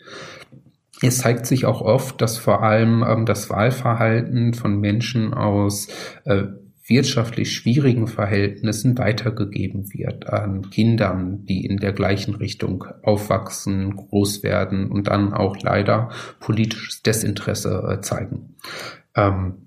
Es 1.01 1.17
zeigt 1.19 1.45
sich 1.45 1.65
auch 1.65 1.81
oft, 1.81 2.21
dass 2.21 2.37
vor 2.37 2.63
allem 2.63 3.03
ähm, 3.07 3.25
das 3.25 3.49
Wahlverhalten 3.49 4.53
von 4.53 4.79
Menschen 4.79 5.33
aus 5.33 5.87
äh, 6.23 6.43
wirtschaftlich 6.85 7.53
schwierigen 7.53 8.07
Verhältnissen 8.07 8.97
weitergegeben 8.97 9.93
wird 9.93 10.27
an 10.27 10.69
Kindern, 10.69 11.45
die 11.45 11.65
in 11.65 11.77
der 11.77 11.93
gleichen 11.93 12.35
Richtung 12.35 12.85
aufwachsen, 13.03 13.95
groß 13.95 14.43
werden 14.43 14.91
und 14.91 15.07
dann 15.07 15.33
auch 15.33 15.57
leider 15.61 16.09
politisches 16.39 17.01
Desinteresse 17.01 17.83
äh, 17.89 18.01
zeigen. 18.01 18.55
Ähm, 19.15 19.62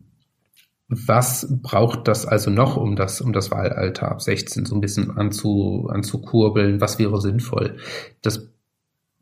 was 0.89 1.49
braucht 1.63 2.07
das 2.07 2.27
also 2.27 2.51
noch, 2.51 2.77
um 2.77 2.95
das, 2.95 3.21
um 3.21 3.33
das 3.33 3.51
Wahlalter 3.51 4.09
ab 4.09 4.23
16 4.23 4.67
so 4.67 4.75
ein 4.77 4.81
bisschen 4.81 5.17
anzu, 5.17 5.89
anzukurbeln? 5.91 6.81
Was 6.81 6.99
wäre 6.99 7.21
sinnvoll? 7.21 7.79
Das 8.23 8.49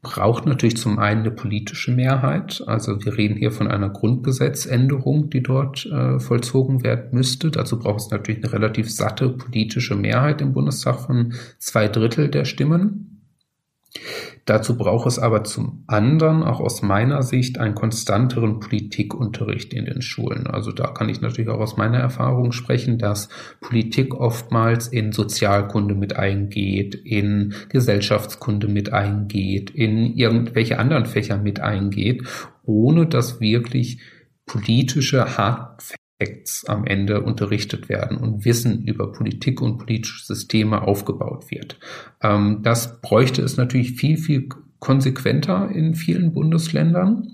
braucht 0.02 0.44
natürlich 0.44 0.76
zum 0.76 0.98
einen 0.98 1.20
eine 1.20 1.30
politische 1.30 1.90
Mehrheit. 1.90 2.62
Also 2.66 3.02
wir 3.04 3.16
reden 3.16 3.36
hier 3.36 3.50
von 3.50 3.68
einer 3.68 3.88
Grundgesetzänderung, 3.88 5.30
die 5.30 5.42
dort 5.42 5.86
äh, 5.86 6.20
vollzogen 6.20 6.84
werden 6.84 7.08
müsste. 7.12 7.50
Dazu 7.50 7.78
braucht 7.78 8.00
es 8.00 8.10
natürlich 8.10 8.44
eine 8.44 8.52
relativ 8.52 8.92
satte 8.92 9.30
politische 9.30 9.96
Mehrheit 9.96 10.42
im 10.42 10.52
Bundestag 10.52 11.00
von 11.00 11.32
zwei 11.58 11.88
Drittel 11.88 12.28
der 12.28 12.44
Stimmen. 12.44 13.13
Dazu 14.44 14.76
braucht 14.76 15.06
es 15.06 15.18
aber 15.18 15.44
zum 15.44 15.84
anderen 15.86 16.42
auch 16.42 16.60
aus 16.60 16.82
meiner 16.82 17.22
Sicht 17.22 17.58
einen 17.58 17.74
konstanteren 17.74 18.60
Politikunterricht 18.60 19.72
in 19.72 19.86
den 19.86 20.02
Schulen. 20.02 20.46
Also 20.46 20.72
da 20.72 20.88
kann 20.88 21.08
ich 21.08 21.20
natürlich 21.20 21.48
auch 21.48 21.60
aus 21.60 21.76
meiner 21.76 21.98
Erfahrung 21.98 22.52
sprechen, 22.52 22.98
dass 22.98 23.28
Politik 23.60 24.14
oftmals 24.14 24.88
in 24.88 25.12
Sozialkunde 25.12 25.94
mit 25.94 26.16
eingeht, 26.16 26.94
in 26.94 27.54
Gesellschaftskunde 27.70 28.68
mit 28.68 28.92
eingeht, 28.92 29.70
in 29.70 30.14
irgendwelche 30.14 30.78
anderen 30.78 31.06
Fächer 31.06 31.38
mit 31.38 31.60
eingeht, 31.60 32.24
ohne 32.64 33.06
dass 33.06 33.40
wirklich 33.40 34.00
politische 34.44 35.38
Hard 35.38 35.94
Facts 36.18 36.64
am 36.66 36.84
Ende 36.86 37.22
unterrichtet 37.22 37.88
werden 37.88 38.16
und 38.16 38.44
Wissen 38.44 38.84
über 38.84 39.12
Politik 39.12 39.60
und 39.60 39.78
politische 39.78 40.24
Systeme 40.24 40.82
aufgebaut 40.82 41.50
wird. 41.50 41.78
Ähm, 42.22 42.60
das 42.62 43.00
bräuchte 43.00 43.42
es 43.42 43.56
natürlich 43.56 43.92
viel, 43.92 44.16
viel 44.16 44.48
konsequenter 44.78 45.70
in 45.70 45.94
vielen 45.94 46.32
Bundesländern. 46.32 47.32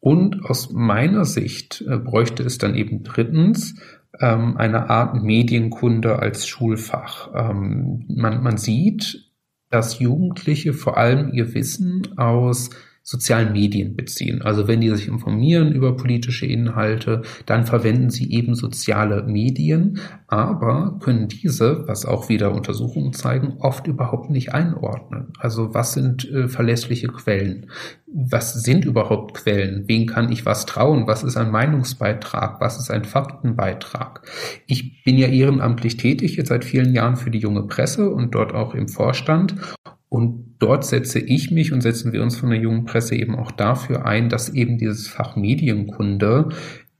Und 0.00 0.46
aus 0.46 0.72
meiner 0.72 1.24
Sicht 1.24 1.84
äh, 1.86 1.98
bräuchte 1.98 2.42
es 2.42 2.58
dann 2.58 2.74
eben 2.74 3.02
drittens 3.02 3.74
ähm, 4.18 4.56
eine 4.56 4.88
Art 4.88 5.22
Medienkunde 5.22 6.18
als 6.18 6.46
Schulfach. 6.46 7.30
Ähm, 7.34 8.06
man, 8.08 8.42
man 8.42 8.56
sieht, 8.56 9.30
dass 9.68 10.00
Jugendliche 10.00 10.72
vor 10.72 10.96
allem 10.96 11.32
ihr 11.32 11.54
Wissen 11.54 12.18
aus 12.18 12.70
sozialen 13.02 13.52
Medien 13.52 13.96
beziehen. 13.96 14.42
Also 14.42 14.68
wenn 14.68 14.80
die 14.80 14.90
sich 14.90 15.08
informieren 15.08 15.72
über 15.72 15.96
politische 15.96 16.46
Inhalte, 16.46 17.22
dann 17.46 17.64
verwenden 17.64 18.10
sie 18.10 18.30
eben 18.30 18.54
soziale 18.54 19.24
Medien, 19.24 19.98
aber 20.28 20.98
können 21.00 21.26
diese, 21.28 21.88
was 21.88 22.04
auch 22.04 22.28
wieder 22.28 22.52
Untersuchungen 22.52 23.12
zeigen, 23.12 23.56
oft 23.58 23.86
überhaupt 23.86 24.30
nicht 24.30 24.52
einordnen. 24.52 25.32
Also 25.38 25.74
was 25.74 25.92
sind 25.92 26.30
äh, 26.30 26.48
verlässliche 26.48 27.08
Quellen? 27.08 27.70
Was 28.06 28.52
sind 28.62 28.84
überhaupt 28.84 29.34
Quellen? 29.34 29.84
Wen 29.86 30.06
kann 30.06 30.30
ich 30.30 30.44
was 30.44 30.66
trauen? 30.66 31.06
Was 31.06 31.22
ist 31.22 31.36
ein 31.36 31.50
Meinungsbeitrag? 31.50 32.60
Was 32.60 32.78
ist 32.78 32.90
ein 32.90 33.04
Faktenbeitrag? 33.04 34.22
Ich 34.66 35.02
bin 35.04 35.16
ja 35.16 35.28
ehrenamtlich 35.28 35.96
tätig 35.96 36.36
jetzt 36.36 36.48
seit 36.48 36.64
vielen 36.64 36.92
Jahren 36.92 37.16
für 37.16 37.30
die 37.30 37.38
junge 37.38 37.62
Presse 37.62 38.10
und 38.10 38.34
dort 38.34 38.52
auch 38.54 38.74
im 38.74 38.88
Vorstand 38.88 39.54
und 40.10 40.56
dort 40.58 40.84
setze 40.84 41.20
ich 41.20 41.52
mich 41.52 41.72
und 41.72 41.80
setzen 41.80 42.12
wir 42.12 42.22
uns 42.22 42.36
von 42.36 42.50
der 42.50 42.58
jungen 42.58 42.84
Presse 42.84 43.14
eben 43.14 43.36
auch 43.36 43.52
dafür 43.52 44.04
ein, 44.04 44.28
dass 44.28 44.48
eben 44.50 44.76
dieses 44.76 45.06
Fach 45.06 45.36
Medienkunde 45.36 46.48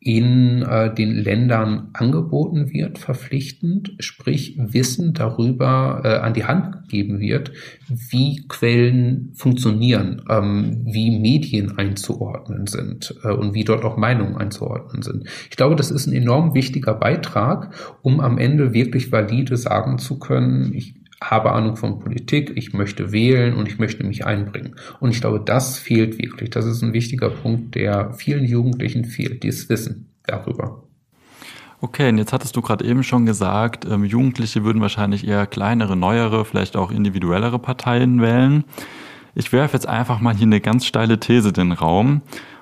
in 0.02 0.62
äh, 0.62 0.94
den 0.94 1.14
Ländern 1.16 1.90
angeboten 1.92 2.72
wird, 2.72 2.98
verpflichtend, 2.98 3.96
sprich 3.98 4.56
Wissen 4.56 5.12
darüber 5.12 6.00
äh, 6.04 6.08
an 6.20 6.32
die 6.32 6.44
Hand 6.44 6.72
gegeben 6.72 7.20
wird, 7.20 7.52
wie 7.88 8.46
Quellen 8.48 9.32
funktionieren, 9.34 10.22
ähm, 10.30 10.82
wie 10.86 11.10
Medien 11.10 11.76
einzuordnen 11.76 12.66
sind 12.66 13.14
äh, 13.24 13.32
und 13.32 13.52
wie 13.52 13.64
dort 13.64 13.84
auch 13.84 13.98
Meinungen 13.98 14.36
einzuordnen 14.36 15.02
sind. 15.02 15.24
Ich 15.50 15.56
glaube, 15.56 15.76
das 15.76 15.90
ist 15.90 16.06
ein 16.06 16.14
enorm 16.14 16.54
wichtiger 16.54 16.94
Beitrag, 16.94 17.74
um 18.00 18.20
am 18.20 18.38
Ende 18.38 18.72
wirklich 18.72 19.12
valide 19.12 19.58
sagen 19.58 19.98
zu 19.98 20.18
können, 20.18 20.72
ich 20.72 20.99
habe 21.22 21.52
Ahnung 21.52 21.76
von 21.76 21.98
Politik, 21.98 22.52
ich 22.56 22.72
möchte 22.72 23.12
wählen 23.12 23.54
und 23.54 23.68
ich 23.68 23.78
möchte 23.78 24.04
mich 24.04 24.26
einbringen. 24.26 24.76
Und 25.00 25.10
ich 25.10 25.20
glaube, 25.20 25.40
das 25.40 25.78
fehlt 25.78 26.18
wirklich. 26.18 26.50
Das 26.50 26.64
ist 26.64 26.82
ein 26.82 26.92
wichtiger 26.92 27.30
Punkt, 27.30 27.74
der 27.74 28.14
vielen 28.14 28.44
Jugendlichen 28.44 29.04
fehlt, 29.04 29.42
dieses 29.42 29.68
Wissen 29.68 30.08
darüber. 30.26 30.82
Okay, 31.82 32.10
und 32.10 32.18
jetzt 32.18 32.32
hattest 32.32 32.56
du 32.56 32.60
gerade 32.60 32.84
eben 32.84 33.02
schon 33.02 33.24
gesagt, 33.24 33.86
ähm, 33.86 34.04
Jugendliche 34.04 34.64
würden 34.64 34.82
wahrscheinlich 34.82 35.26
eher 35.26 35.46
kleinere, 35.46 35.96
neuere, 35.96 36.44
vielleicht 36.44 36.76
auch 36.76 36.90
individuellere 36.90 37.58
Parteien 37.58 38.20
wählen. 38.20 38.64
Ich 39.34 39.52
werfe 39.52 39.74
jetzt 39.74 39.88
einfach 39.88 40.20
mal 40.20 40.34
hier 40.34 40.46
eine 40.46 40.60
ganz 40.60 40.84
steile 40.84 41.18
These 41.18 41.48
in 41.48 41.54
den 41.54 41.72
Raum. 41.72 42.20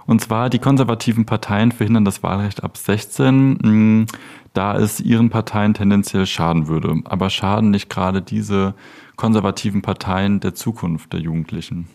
Und 0.09 0.23
zwar, 0.23 0.49
die 0.49 0.59
konservativen 0.59 1.27
Parteien 1.27 1.71
verhindern 1.71 2.07
das 2.07 2.23
Wahlrecht 2.23 2.65
ab 2.65 2.79
16 2.79 4.07
da 4.55 4.77
es 4.79 5.01
ihren 5.01 5.29
Parteien 5.29 5.75
tendenziell 5.75 6.25
schaden 6.25 6.67
würde. 6.67 6.95
Aber 7.05 7.29
schaden 7.29 7.71
nicht 7.71 7.91
gerade 7.91 8.23
diese 8.23 8.75
konservativen 9.17 9.83
Parteien 9.83 10.41
der 10.41 10.55
Zukunft 10.55 11.13
der 11.13 11.21
Jugendlichen? 11.21 11.89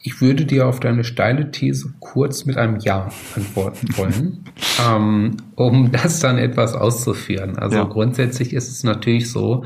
Ich 0.00 0.20
würde 0.20 0.46
dir 0.46 0.66
auf 0.66 0.80
deine 0.80 1.04
steile 1.04 1.52
These 1.52 1.94
kurz 2.00 2.44
mit 2.44 2.56
einem 2.56 2.80
Ja 2.80 3.08
antworten 3.36 3.96
wollen, 3.96 4.44
ähm, 4.84 5.36
um 5.54 5.92
das 5.92 6.18
dann 6.18 6.38
etwas 6.38 6.74
auszuführen. 6.74 7.56
Also 7.56 7.76
ja. 7.76 7.84
grundsätzlich 7.84 8.52
ist 8.52 8.68
es 8.68 8.82
natürlich 8.82 9.30
so, 9.30 9.64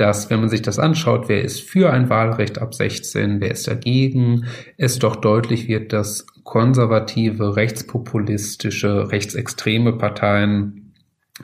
dass, 0.00 0.30
wenn 0.30 0.40
man 0.40 0.48
sich 0.48 0.62
das 0.62 0.78
anschaut, 0.78 1.28
wer 1.28 1.42
ist 1.42 1.60
für 1.60 1.92
ein 1.92 2.08
Wahlrecht 2.08 2.58
ab 2.58 2.74
16, 2.74 3.40
wer 3.40 3.50
ist 3.50 3.68
dagegen, 3.68 4.46
es 4.78 4.98
doch 4.98 5.16
deutlich 5.16 5.68
wird, 5.68 5.92
dass 5.92 6.26
konservative, 6.42 7.56
rechtspopulistische, 7.56 9.10
rechtsextreme 9.12 9.92
Parteien 9.92 10.94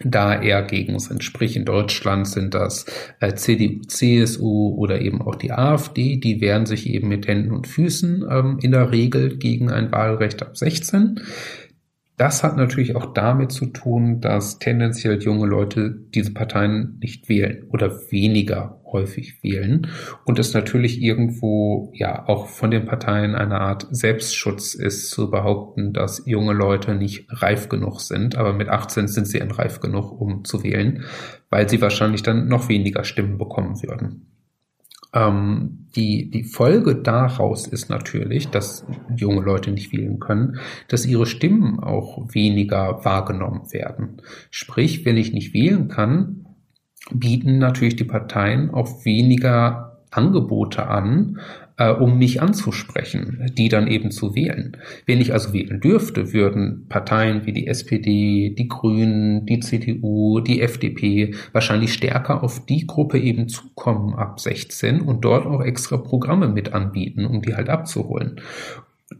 da 0.05 0.41
eher 0.41 0.63
gegen 0.63 0.99
sind. 0.99 1.25
Sprich, 1.25 1.57
in 1.57 1.65
Deutschland 1.65 2.27
sind 2.27 2.55
das 2.55 2.87
äh, 3.21 3.35
CDU, 3.35 3.81
CSU 3.87 4.75
oder 4.77 5.01
eben 5.01 5.23
auch 5.23 5.37
die 5.37 5.53
AfD, 5.53 6.17
die 6.17 6.41
wehren 6.41 6.67
sich 6.67 6.89
eben 6.89 7.09
mit 7.09 7.27
Händen 7.27 7.53
und 7.53 7.67
Füßen 7.67 8.25
ähm, 8.31 8.59
in 8.61 8.73
der 8.73 8.91
Regel 8.93 9.37
gegen 9.39 9.71
ein 9.71 9.93
Wahlrecht 9.93 10.43
ab 10.43 10.57
16. 10.57 11.21
Das 12.17 12.43
hat 12.43 12.57
natürlich 12.57 12.97
auch 12.97 13.13
damit 13.13 13.53
zu 13.53 13.67
tun, 13.67 14.23
dass 14.23 14.59
tendenziell 14.59 15.23
junge 15.23 15.47
Leute 15.47 15.99
diese 16.15 16.33
Parteien 16.33 16.99
nicht 17.01 17.29
wählen 17.29 17.65
oder 17.69 17.91
weniger 18.11 18.81
häufig 18.91 19.43
wählen 19.43 19.89
und 20.25 20.39
es 20.39 20.55
natürlich 20.55 21.03
irgendwo 21.03 21.93
ja 21.95 22.27
auch 22.27 22.47
von 22.47 22.71
den 22.71 22.87
Parteien 22.87 23.35
eine 23.35 23.61
Art 23.61 23.87
Selbstschutz 23.91 24.75
ist 24.75 25.11
zu 25.11 25.31
behaupten, 25.31 25.93
dass 25.93 26.23
junge 26.25 26.55
Leute 26.55 26.95
nicht 26.95 27.27
reif 27.29 27.69
genug 27.69 28.01
sind, 28.01 28.37
aber 28.37 28.55
mit 28.55 28.69
18 28.69 29.09
sind 29.09 29.27
sie 29.27 29.39
reif 29.39 29.81
genug, 29.81 30.19
um 30.19 30.45
zu 30.45 30.63
wählen, 30.63 31.05
weil 31.51 31.69
sie 31.69 31.83
wahrscheinlich 31.83 32.23
dann 32.23 32.49
noch 32.49 32.71
weniger 32.71 33.05
Stimmen 33.05 33.37
bekommen 33.37 33.83
würden. 33.83 34.36
Ähm, 35.17 35.87
die, 35.97 36.31
die 36.31 36.45
Folge 36.45 36.97
daraus 36.97 37.67
ist 37.67 37.89
natürlich, 37.89 38.49
dass 38.49 38.85
junge 39.17 39.41
Leute 39.41 39.71
nicht 39.71 39.93
wählen 39.93 40.21
können, 40.21 40.59
dass 40.89 41.07
ihre 41.07 41.25
Stimmen 41.25 41.81
auch 41.81 42.35
weniger 42.35 43.03
wahrgenommen 43.05 43.73
werden. 43.73 44.21
Sprich, 44.51 45.07
wenn 45.07 45.17
ich 45.17 45.33
nicht 45.33 45.55
wählen 45.55 45.89
kann, 45.89 46.45
bieten 47.11 47.59
natürlich 47.59 47.97
die 47.97 48.05
Parteien 48.05 48.71
auch 48.71 49.07
weniger 49.07 50.03
Angebote 50.11 50.87
an, 50.87 51.41
äh, 51.78 51.90
um 51.90 52.18
mich 52.18 52.40
anzusprechen, 52.40 53.50
die 53.56 53.68
dann 53.68 53.87
eben 53.87 54.11
zu 54.11 54.35
wählen. 54.35 54.76
Wenn 55.04 55.21
ich 55.21 55.33
also 55.33 55.52
wählen 55.52 55.80
dürfte, 55.80 56.33
würden 56.33 56.87
Parteien 56.88 57.47
wie 57.47 57.52
die 57.52 57.66
SPD, 57.66 58.54
die 58.56 58.68
Grünen, 58.68 59.47
die 59.47 59.61
CDU, 59.61 60.40
die 60.40 60.62
FDP 60.62 61.35
wahrscheinlich 61.52 61.92
stärker 61.92 62.42
auf 62.42 62.64
die 62.66 62.87
Gruppe 62.87 63.18
eben 63.18 63.49
zukommen 63.49 64.14
ab 64.14 64.40
16 64.40 65.00
und 65.00 65.25
dort 65.25 65.47
auch 65.47 65.62
extra 65.62 65.97
Programme 65.99 66.49
mit 66.49 66.73
anbieten, 66.73 67.26
um 67.26 67.42
die 67.42 67.54
halt 67.54 67.68
abzuholen. 67.68 68.40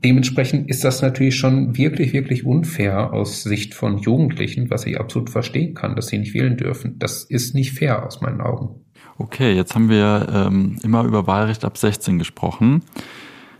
Dementsprechend 0.04 0.68
ist 0.68 0.82
das 0.82 1.00
natürlich 1.00 1.36
schon 1.36 1.78
wirklich, 1.78 2.12
wirklich 2.12 2.44
unfair 2.44 3.12
aus 3.12 3.44
Sicht 3.44 3.72
von 3.72 3.98
Jugendlichen, 3.98 4.68
was 4.68 4.84
ich 4.84 4.98
absolut 4.98 5.30
verstehen 5.30 5.75
kann, 5.75 5.94
dass 5.94 6.08
sie 6.08 6.18
nicht 6.18 6.34
wählen 6.34 6.56
dürfen. 6.56 6.98
Das 6.98 7.22
ist 7.22 7.54
nicht 7.54 7.72
fair 7.72 8.04
aus 8.04 8.20
meinen 8.20 8.40
Augen. 8.40 8.86
Okay, 9.18 9.54
jetzt 9.54 9.75
haben 9.75 9.88
wir 9.88 10.28
ähm, 10.32 10.78
immer 10.82 11.04
über 11.04 11.26
Wahlrecht 11.26 11.64
ab 11.64 11.78
16 11.78 12.18
gesprochen. 12.18 12.82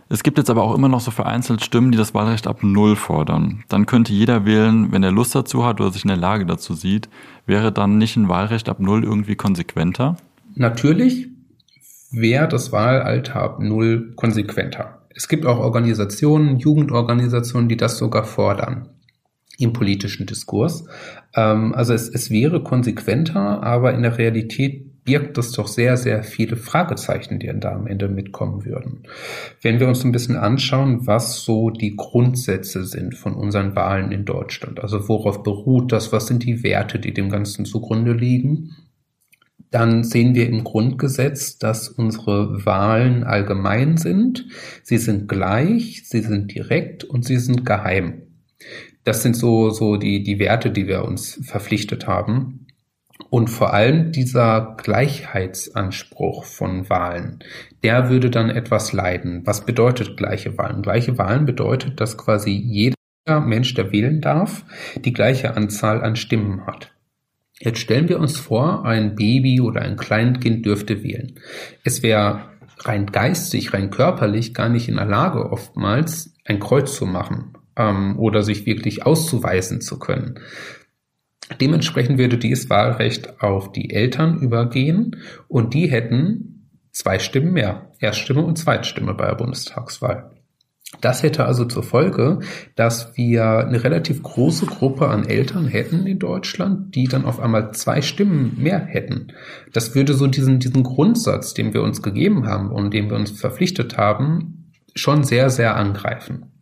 Es 0.09 0.23
gibt 0.23 0.37
jetzt 0.37 0.49
aber 0.49 0.63
auch 0.63 0.75
immer 0.75 0.87
noch 0.87 1.01
so 1.01 1.11
vereinzelt 1.11 1.63
Stimmen, 1.63 1.91
die 1.91 1.97
das 1.97 2.13
Wahlrecht 2.13 2.47
ab 2.47 2.63
Null 2.63 2.95
fordern. 2.95 3.63
Dann 3.67 3.85
könnte 3.85 4.13
jeder 4.13 4.45
wählen, 4.45 4.91
wenn 4.91 5.03
er 5.03 5.11
Lust 5.11 5.35
dazu 5.35 5.65
hat 5.65 5.81
oder 5.81 5.91
sich 5.91 6.03
in 6.03 6.09
der 6.09 6.17
Lage 6.17 6.45
dazu 6.45 6.75
sieht. 6.75 7.09
Wäre 7.45 7.71
dann 7.71 7.97
nicht 7.97 8.15
ein 8.15 8.29
Wahlrecht 8.29 8.69
ab 8.69 8.79
Null 8.79 9.03
irgendwie 9.03 9.35
konsequenter? 9.35 10.15
Natürlich 10.55 11.27
wäre 12.11 12.47
das 12.47 12.71
Wahlalter 12.71 13.41
ab 13.41 13.59
Null 13.59 14.13
konsequenter. 14.15 15.01
Es 15.13 15.27
gibt 15.27 15.45
auch 15.45 15.57
Organisationen, 15.57 16.59
Jugendorganisationen, 16.59 17.67
die 17.67 17.77
das 17.77 17.97
sogar 17.97 18.23
fordern 18.23 18.89
im 19.57 19.73
politischen 19.73 20.25
Diskurs. 20.25 20.85
Ähm, 21.35 21.73
also 21.73 21.93
es, 21.93 22.07
es 22.07 22.29
wäre 22.29 22.63
konsequenter, 22.63 23.63
aber 23.63 23.93
in 23.93 24.03
der 24.03 24.17
Realität 24.17 24.86
birgt 25.07 25.37
es 25.37 25.53
doch 25.53 25.69
sehr, 25.69 25.95
sehr 25.95 26.21
viele 26.21 26.57
Fragezeichen, 26.57 27.39
die 27.39 27.49
da 27.59 27.71
am 27.71 27.87
Ende 27.87 28.09
mitkommen 28.09 28.65
würden. 28.65 29.03
Wenn 29.61 29.79
wir 29.79 29.87
uns 29.87 30.03
ein 30.03 30.11
bisschen 30.11 30.35
anschauen, 30.35 31.07
was 31.07 31.43
so 31.43 31.69
die 31.69 31.95
Grundsätze 31.95 32.83
sind 32.83 33.15
von 33.15 33.33
unseren 33.33 33.73
Wahlen 33.75 34.11
in 34.11 34.25
Deutschland, 34.25 34.81
also 34.81 35.07
worauf 35.07 35.43
beruht 35.43 35.93
das, 35.93 36.11
was 36.11 36.27
sind 36.27 36.43
die 36.43 36.61
Werte, 36.61 36.99
die 36.99 37.13
dem 37.13 37.29
Ganzen 37.29 37.63
zugrunde 37.63 38.11
liegen, 38.11 38.75
dann 39.71 40.03
sehen 40.03 40.35
wir 40.35 40.49
im 40.49 40.65
Grundgesetz, 40.65 41.57
dass 41.57 41.87
unsere 41.87 42.65
Wahlen 42.65 43.23
allgemein 43.23 43.95
sind, 43.95 44.45
sie 44.83 44.97
sind 44.97 45.29
gleich, 45.29 46.03
sie 46.05 46.21
sind 46.21 46.53
direkt 46.53 47.05
und 47.05 47.23
sie 47.23 47.37
sind 47.37 47.65
geheim. 47.65 48.23
Das 49.05 49.23
sind 49.23 49.37
so, 49.37 49.69
so 49.69 49.95
die, 49.95 50.23
die 50.23 50.39
Werte, 50.39 50.69
die 50.69 50.85
wir 50.87 51.05
uns 51.05 51.39
verpflichtet 51.43 52.07
haben. 52.07 52.66
Und 53.29 53.49
vor 53.49 53.73
allem 53.73 54.11
dieser 54.11 54.75
Gleichheitsanspruch 54.81 56.45
von 56.45 56.89
Wahlen, 56.89 57.39
der 57.83 58.09
würde 58.09 58.29
dann 58.29 58.49
etwas 58.49 58.93
leiden. 58.93 59.41
Was 59.45 59.65
bedeutet 59.65 60.17
gleiche 60.17 60.57
Wahlen? 60.57 60.81
Gleiche 60.81 61.17
Wahlen 61.17 61.45
bedeutet, 61.45 61.99
dass 61.99 62.17
quasi 62.17 62.51
jeder 62.51 62.95
Mensch, 63.41 63.73
der 63.73 63.91
wählen 63.91 64.21
darf, 64.21 64.63
die 64.95 65.13
gleiche 65.13 65.55
Anzahl 65.55 66.01
an 66.01 66.15
Stimmen 66.15 66.65
hat. 66.65 66.93
Jetzt 67.59 67.79
stellen 67.79 68.07
wir 68.07 68.19
uns 68.19 68.37
vor, 68.37 68.85
ein 68.85 69.15
Baby 69.15 69.59
oder 69.61 69.81
ein 69.81 69.97
Kleinkind 69.97 70.65
dürfte 70.65 71.03
wählen. 71.03 71.39
Es 71.83 72.03
wäre 72.03 72.43
rein 72.79 73.07
geistig, 73.07 73.73
rein 73.73 73.89
körperlich 73.89 74.53
gar 74.53 74.69
nicht 74.69 74.87
in 74.87 74.95
der 74.95 75.05
Lage, 75.05 75.51
oftmals 75.51 76.33
ein 76.45 76.59
Kreuz 76.59 76.95
zu 76.95 77.05
machen 77.05 77.53
ähm, 77.75 78.17
oder 78.19 78.43
sich 78.43 78.65
wirklich 78.65 79.05
auszuweisen 79.05 79.81
zu 79.81 79.97
können. 79.99 80.39
Dementsprechend 81.61 82.17
würde 82.17 82.37
dieses 82.37 82.69
Wahlrecht 82.69 83.41
auf 83.41 83.71
die 83.71 83.91
Eltern 83.93 84.39
übergehen 84.39 85.15
und 85.47 85.73
die 85.73 85.87
hätten 85.87 86.69
zwei 86.91 87.19
Stimmen 87.19 87.53
mehr, 87.53 87.91
Erststimme 87.99 88.43
und 88.43 88.57
Zweitstimme 88.57 89.13
bei 89.13 89.27
der 89.27 89.35
Bundestagswahl. 89.35 90.31
Das 91.01 91.21
hätte 91.21 91.45
also 91.45 91.65
zur 91.65 91.83
Folge, 91.83 92.39
dass 92.75 93.17
wir 93.17 93.59
eine 93.59 93.83
relativ 93.83 94.23
große 94.23 94.65
Gruppe 94.65 95.09
an 95.09 95.25
Eltern 95.25 95.67
hätten 95.67 96.07
in 96.07 96.17
Deutschland, 96.17 96.95
die 96.95 97.07
dann 97.07 97.25
auf 97.25 97.39
einmal 97.41 97.73
zwei 97.73 98.01
Stimmen 98.01 98.55
mehr 98.57 98.79
hätten. 98.79 99.27
Das 99.73 99.95
würde 99.95 100.13
so 100.13 100.27
diesen, 100.27 100.59
diesen 100.59 100.83
Grundsatz, 100.83 101.53
den 101.53 101.73
wir 101.73 101.83
uns 101.83 102.01
gegeben 102.01 102.47
haben 102.47 102.71
und 102.71 102.93
den 102.93 103.09
wir 103.09 103.17
uns 103.17 103.31
verpflichtet 103.31 103.97
haben, 103.97 104.71
schon 104.95 105.23
sehr, 105.23 105.49
sehr 105.49 105.75
angreifen. 105.75 106.56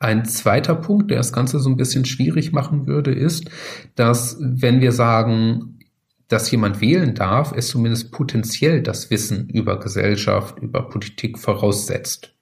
Ein 0.00 0.24
zweiter 0.24 0.74
Punkt, 0.76 1.10
der 1.10 1.18
das 1.18 1.32
Ganze 1.32 1.58
so 1.58 1.68
ein 1.68 1.76
bisschen 1.76 2.04
schwierig 2.04 2.52
machen 2.52 2.86
würde, 2.86 3.12
ist, 3.12 3.50
dass 3.96 4.36
wenn 4.40 4.80
wir 4.80 4.92
sagen, 4.92 5.78
dass 6.28 6.50
jemand 6.50 6.80
wählen 6.80 7.14
darf, 7.14 7.52
es 7.56 7.68
zumindest 7.68 8.12
potenziell 8.12 8.82
das 8.82 9.10
Wissen 9.10 9.48
über 9.48 9.80
Gesellschaft, 9.80 10.58
über 10.60 10.88
Politik 10.88 11.38
voraussetzt. 11.38 12.34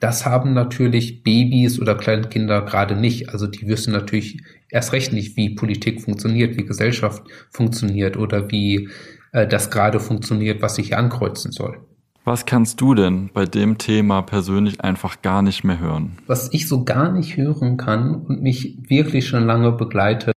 Das 0.00 0.24
haben 0.24 0.54
natürlich 0.54 1.22
Babys 1.22 1.80
oder 1.80 1.96
Kleinkinder 1.96 2.62
gerade 2.62 2.94
nicht. 2.94 3.30
Also 3.30 3.46
die 3.46 3.66
wissen 3.66 3.92
natürlich 3.92 4.42
erst 4.70 4.92
recht 4.92 5.12
nicht, 5.12 5.36
wie 5.36 5.54
Politik 5.54 6.02
funktioniert, 6.02 6.56
wie 6.56 6.64
Gesellschaft 6.64 7.22
funktioniert 7.50 8.16
oder 8.16 8.50
wie 8.50 8.88
äh, 9.32 9.46
das 9.46 9.70
gerade 9.70 9.98
funktioniert, 9.98 10.62
was 10.62 10.78
ich 10.78 10.96
ankreuzen 10.96 11.52
soll. 11.52 11.80
Was 12.26 12.44
kannst 12.44 12.80
du 12.80 12.94
denn 12.94 13.30
bei 13.32 13.44
dem 13.44 13.78
Thema 13.78 14.20
persönlich 14.20 14.80
einfach 14.80 15.22
gar 15.22 15.42
nicht 15.42 15.62
mehr 15.62 15.78
hören? 15.78 16.18
Was 16.26 16.52
ich 16.52 16.66
so 16.66 16.82
gar 16.82 17.12
nicht 17.12 17.36
hören 17.36 17.76
kann 17.76 18.16
und 18.16 18.42
mich 18.42 18.78
wirklich 18.88 19.28
schon 19.28 19.46
lange 19.46 19.70
begleitet, 19.70 20.34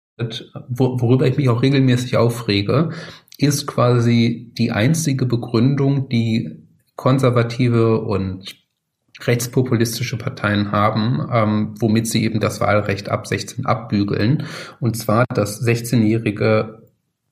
worüber 0.67 1.25
ich 1.25 1.37
mich 1.37 1.47
auch 1.47 1.61
regelmäßig 1.61 2.17
aufrege, 2.17 2.89
ist 3.37 3.67
quasi 3.67 4.51
die 4.57 4.73
einzige 4.73 5.25
Begründung, 5.25 6.09
die 6.09 6.57
konservative 6.97 8.01
und 8.01 8.57
rechtspopulistische 9.21 10.17
Parteien 10.17 10.73
haben, 10.73 11.25
ähm, 11.31 11.75
womit 11.79 12.07
sie 12.07 12.21
eben 12.25 12.41
das 12.41 12.59
Wahlrecht 12.59 13.07
ab 13.07 13.27
16 13.27 13.65
abbügeln. 13.65 14.43
Und 14.81 14.97
zwar, 14.97 15.23
dass 15.33 15.65
16-Jährige 15.65 16.86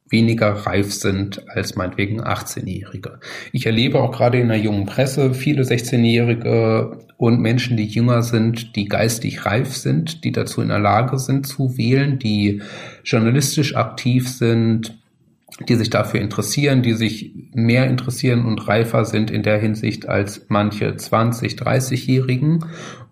weniger 0.10 0.52
reif 0.52 0.94
sind 0.94 1.48
als 1.50 1.76
meinetwegen 1.76 2.22
18-Jährige. 2.22 3.20
Ich 3.52 3.66
erlebe 3.66 4.00
auch 4.00 4.12
gerade 4.12 4.40
in 4.40 4.50
der 4.50 4.60
jungen 4.60 4.86
Presse 4.86 5.34
viele 5.34 5.64
16-Jährige 5.64 7.00
und 7.18 7.42
Menschen, 7.42 7.76
die 7.76 7.86
jünger 7.86 8.22
sind, 8.22 8.76
die 8.76 8.86
geistig 8.86 9.46
reif 9.46 9.76
sind, 9.76 10.24
die 10.24 10.32
dazu 10.32 10.62
in 10.62 10.68
der 10.70 10.80
Lage 10.80 11.18
sind 11.18 11.48
zu 11.48 11.78
wählen, 11.78 12.20
die 12.20 12.62
journalistisch 13.04 13.76
aktiv 13.76 14.30
sind, 14.30 15.00
die 15.68 15.76
sich 15.76 15.90
dafür 15.90 16.20
interessieren, 16.20 16.84
die 16.84 16.94
sich 16.94 17.32
mehr 17.54 17.88
interessieren 17.88 18.46
und 18.46 18.68
reifer 18.68 19.06
sind 19.06 19.32
in 19.32 19.42
der 19.42 19.58
Hinsicht 19.58 20.08
als 20.08 20.46
manche 20.50 20.96
20, 20.96 21.54
30-Jährigen. 21.54 22.66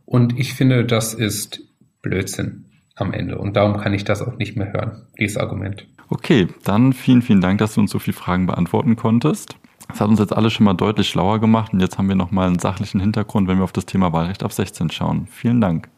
Und 0.06 0.38
ich 0.38 0.54
finde, 0.54 0.86
das 0.86 1.14
ist 1.14 1.62
Blödsinn 2.02 2.66
am 2.96 3.14
Ende. 3.14 3.38
Und 3.38 3.56
darum 3.56 3.78
kann 3.78 3.94
ich 3.94 4.04
das 4.04 4.22
auch 4.22 4.38
nicht 4.38 4.56
mehr 4.56 4.72
hören, 4.72 5.08
dieses 5.20 5.38
Argument. 5.38 5.88
Okay, 6.10 6.48
dann 6.64 6.94
vielen, 6.94 7.22
vielen 7.22 7.42
Dank, 7.42 7.60
dass 7.60 7.76
du 7.76 7.82
uns 7.82 7.92
so 7.92 8.00
viele 8.00 8.16
Fragen 8.16 8.46
beantworten 8.46 8.96
konntest. 8.96 9.58
Das 9.88 10.00
hat 10.00 10.10
uns 10.10 10.20
jetzt 10.20 10.34
alle 10.34 10.50
schon 10.50 10.66
mal 10.66 10.74
deutlich 10.74 11.10
schlauer 11.10 11.40
gemacht 11.40 11.74
und 11.74 11.80
jetzt 11.80 11.98
haben 11.98 12.08
wir 12.08 12.16
nochmal 12.16 12.48
einen 12.48 12.60
sachlichen 12.60 13.02
Hintergrund, 13.02 13.48
wenn 13.48 13.58
wir 13.58 13.64
auf 13.64 13.74
das 13.74 13.86
Thema 13.86 14.14
Wahlrecht 14.14 14.44
ab 14.44 14.54
16 14.54 14.92
schauen. 14.92 15.28
Vielen 15.28 15.60
Dank. 15.60 15.90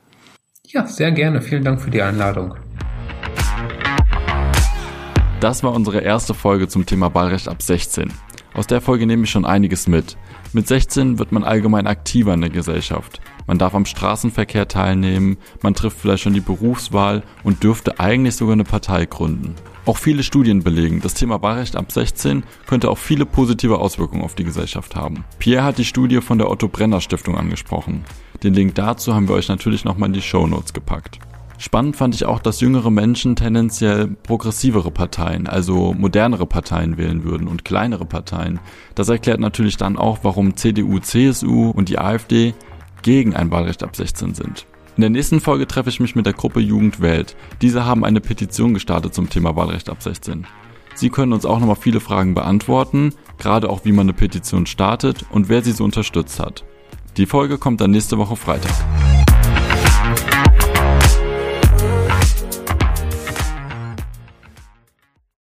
Ja, 0.67 0.87
sehr 0.87 1.11
gerne. 1.11 1.41
Vielen 1.41 1.63
Dank 1.63 1.81
für 1.81 1.91
die 1.91 2.01
Einladung. 2.01 2.55
Das 5.39 5.63
war 5.63 5.73
unsere 5.73 5.99
erste 5.99 6.33
Folge 6.33 6.67
zum 6.67 6.85
Thema 6.85 7.13
Wahlrecht 7.13 7.47
ab 7.47 7.61
16. 7.61 8.11
Aus 8.53 8.67
der 8.67 8.81
Folge 8.81 9.05
nehme 9.05 9.25
ich 9.25 9.29
schon 9.29 9.45
einiges 9.45 9.87
mit. 9.87 10.17
Mit 10.53 10.67
16 10.67 11.19
wird 11.19 11.31
man 11.31 11.43
allgemein 11.43 11.87
aktiver 11.87 12.33
in 12.33 12.41
der 12.41 12.49
Gesellschaft. 12.49 13.19
Man 13.47 13.59
darf 13.59 13.75
am 13.75 13.85
Straßenverkehr 13.85 14.67
teilnehmen, 14.67 15.37
man 15.61 15.75
trifft 15.75 15.99
vielleicht 15.99 16.23
schon 16.23 16.33
die 16.33 16.39
Berufswahl 16.39 17.23
und 17.43 17.63
dürfte 17.63 17.99
eigentlich 17.99 18.35
sogar 18.35 18.53
eine 18.53 18.63
Partei 18.63 19.05
gründen. 19.05 19.55
Auch 19.85 19.97
viele 19.97 20.23
Studien 20.23 20.63
belegen, 20.63 20.99
das 21.01 21.13
Thema 21.13 21.43
Wahlrecht 21.43 21.75
ab 21.75 21.91
16 21.91 22.43
könnte 22.65 22.89
auch 22.89 22.97
viele 22.97 23.27
positive 23.27 23.77
Auswirkungen 23.77 24.23
auf 24.23 24.33
die 24.33 24.43
Gesellschaft 24.43 24.95
haben. 24.95 25.25
Pierre 25.37 25.63
hat 25.63 25.77
die 25.77 25.85
Studie 25.85 26.21
von 26.21 26.39
der 26.39 26.49
Otto 26.49 26.67
Brenner 26.67 27.01
Stiftung 27.01 27.37
angesprochen. 27.37 28.03
Den 28.41 28.55
Link 28.55 28.73
dazu 28.73 29.13
haben 29.13 29.27
wir 29.27 29.35
euch 29.35 29.47
natürlich 29.47 29.85
nochmal 29.85 30.09
in 30.09 30.13
die 30.13 30.23
Show 30.23 30.47
Notes 30.47 30.73
gepackt. 30.73 31.19
Spannend 31.57 31.95
fand 31.95 32.15
ich 32.15 32.25
auch, 32.25 32.39
dass 32.39 32.59
jüngere 32.59 32.91
Menschen 32.91 33.35
tendenziell 33.35 34.07
progressivere 34.07 34.91
Parteien, 34.91 35.47
also 35.47 35.93
modernere 35.93 36.45
Parteien 36.45 36.97
wählen 36.97 37.23
würden 37.23 37.47
und 37.47 37.63
kleinere 37.63 38.05
Parteien. 38.05 38.59
Das 38.93 39.07
erklärt 39.07 39.39
natürlich 39.39 39.77
dann 39.77 39.97
auch, 39.97 40.19
warum 40.23 40.57
CDU, 40.57 40.99
CSU 40.99 41.69
und 41.69 41.89
die 41.89 41.97
AfD 41.97 42.53
gegen 43.05 43.35
ein 43.35 43.51
Wahlrecht 43.51 43.83
ab 43.83 43.95
16 43.95 44.33
sind. 44.33 44.65
In 44.97 45.01
der 45.01 45.11
nächsten 45.11 45.39
Folge 45.39 45.67
treffe 45.67 45.89
ich 45.89 45.99
mich 45.99 46.15
mit 46.15 46.25
der 46.25 46.33
Gruppe 46.33 46.59
Jugend 46.59 47.01
wählt. 47.01 47.35
Diese 47.61 47.85
haben 47.85 48.03
eine 48.03 48.19
Petition 48.19 48.73
gestartet 48.73 49.13
zum 49.13 49.29
Thema 49.29 49.55
Wahlrecht 49.55 49.89
ab 49.89 50.01
16. 50.01 50.47
Sie 50.95 51.11
können 51.11 51.31
uns 51.31 51.45
auch 51.45 51.59
nochmal 51.59 51.75
viele 51.75 51.99
Fragen 51.99 52.33
beantworten, 52.33 53.13
gerade 53.37 53.69
auch 53.69 53.85
wie 53.85 53.91
man 53.91 54.07
eine 54.07 54.13
Petition 54.13 54.65
startet 54.65 55.23
und 55.29 55.49
wer 55.49 55.61
sie 55.61 55.73
so 55.73 55.83
unterstützt 55.83 56.39
hat. 56.39 56.63
Die 57.17 57.27
Folge 57.27 57.59
kommt 57.59 57.79
dann 57.79 57.91
nächste 57.91 58.17
Woche 58.17 58.35
Freitag. 58.35 58.73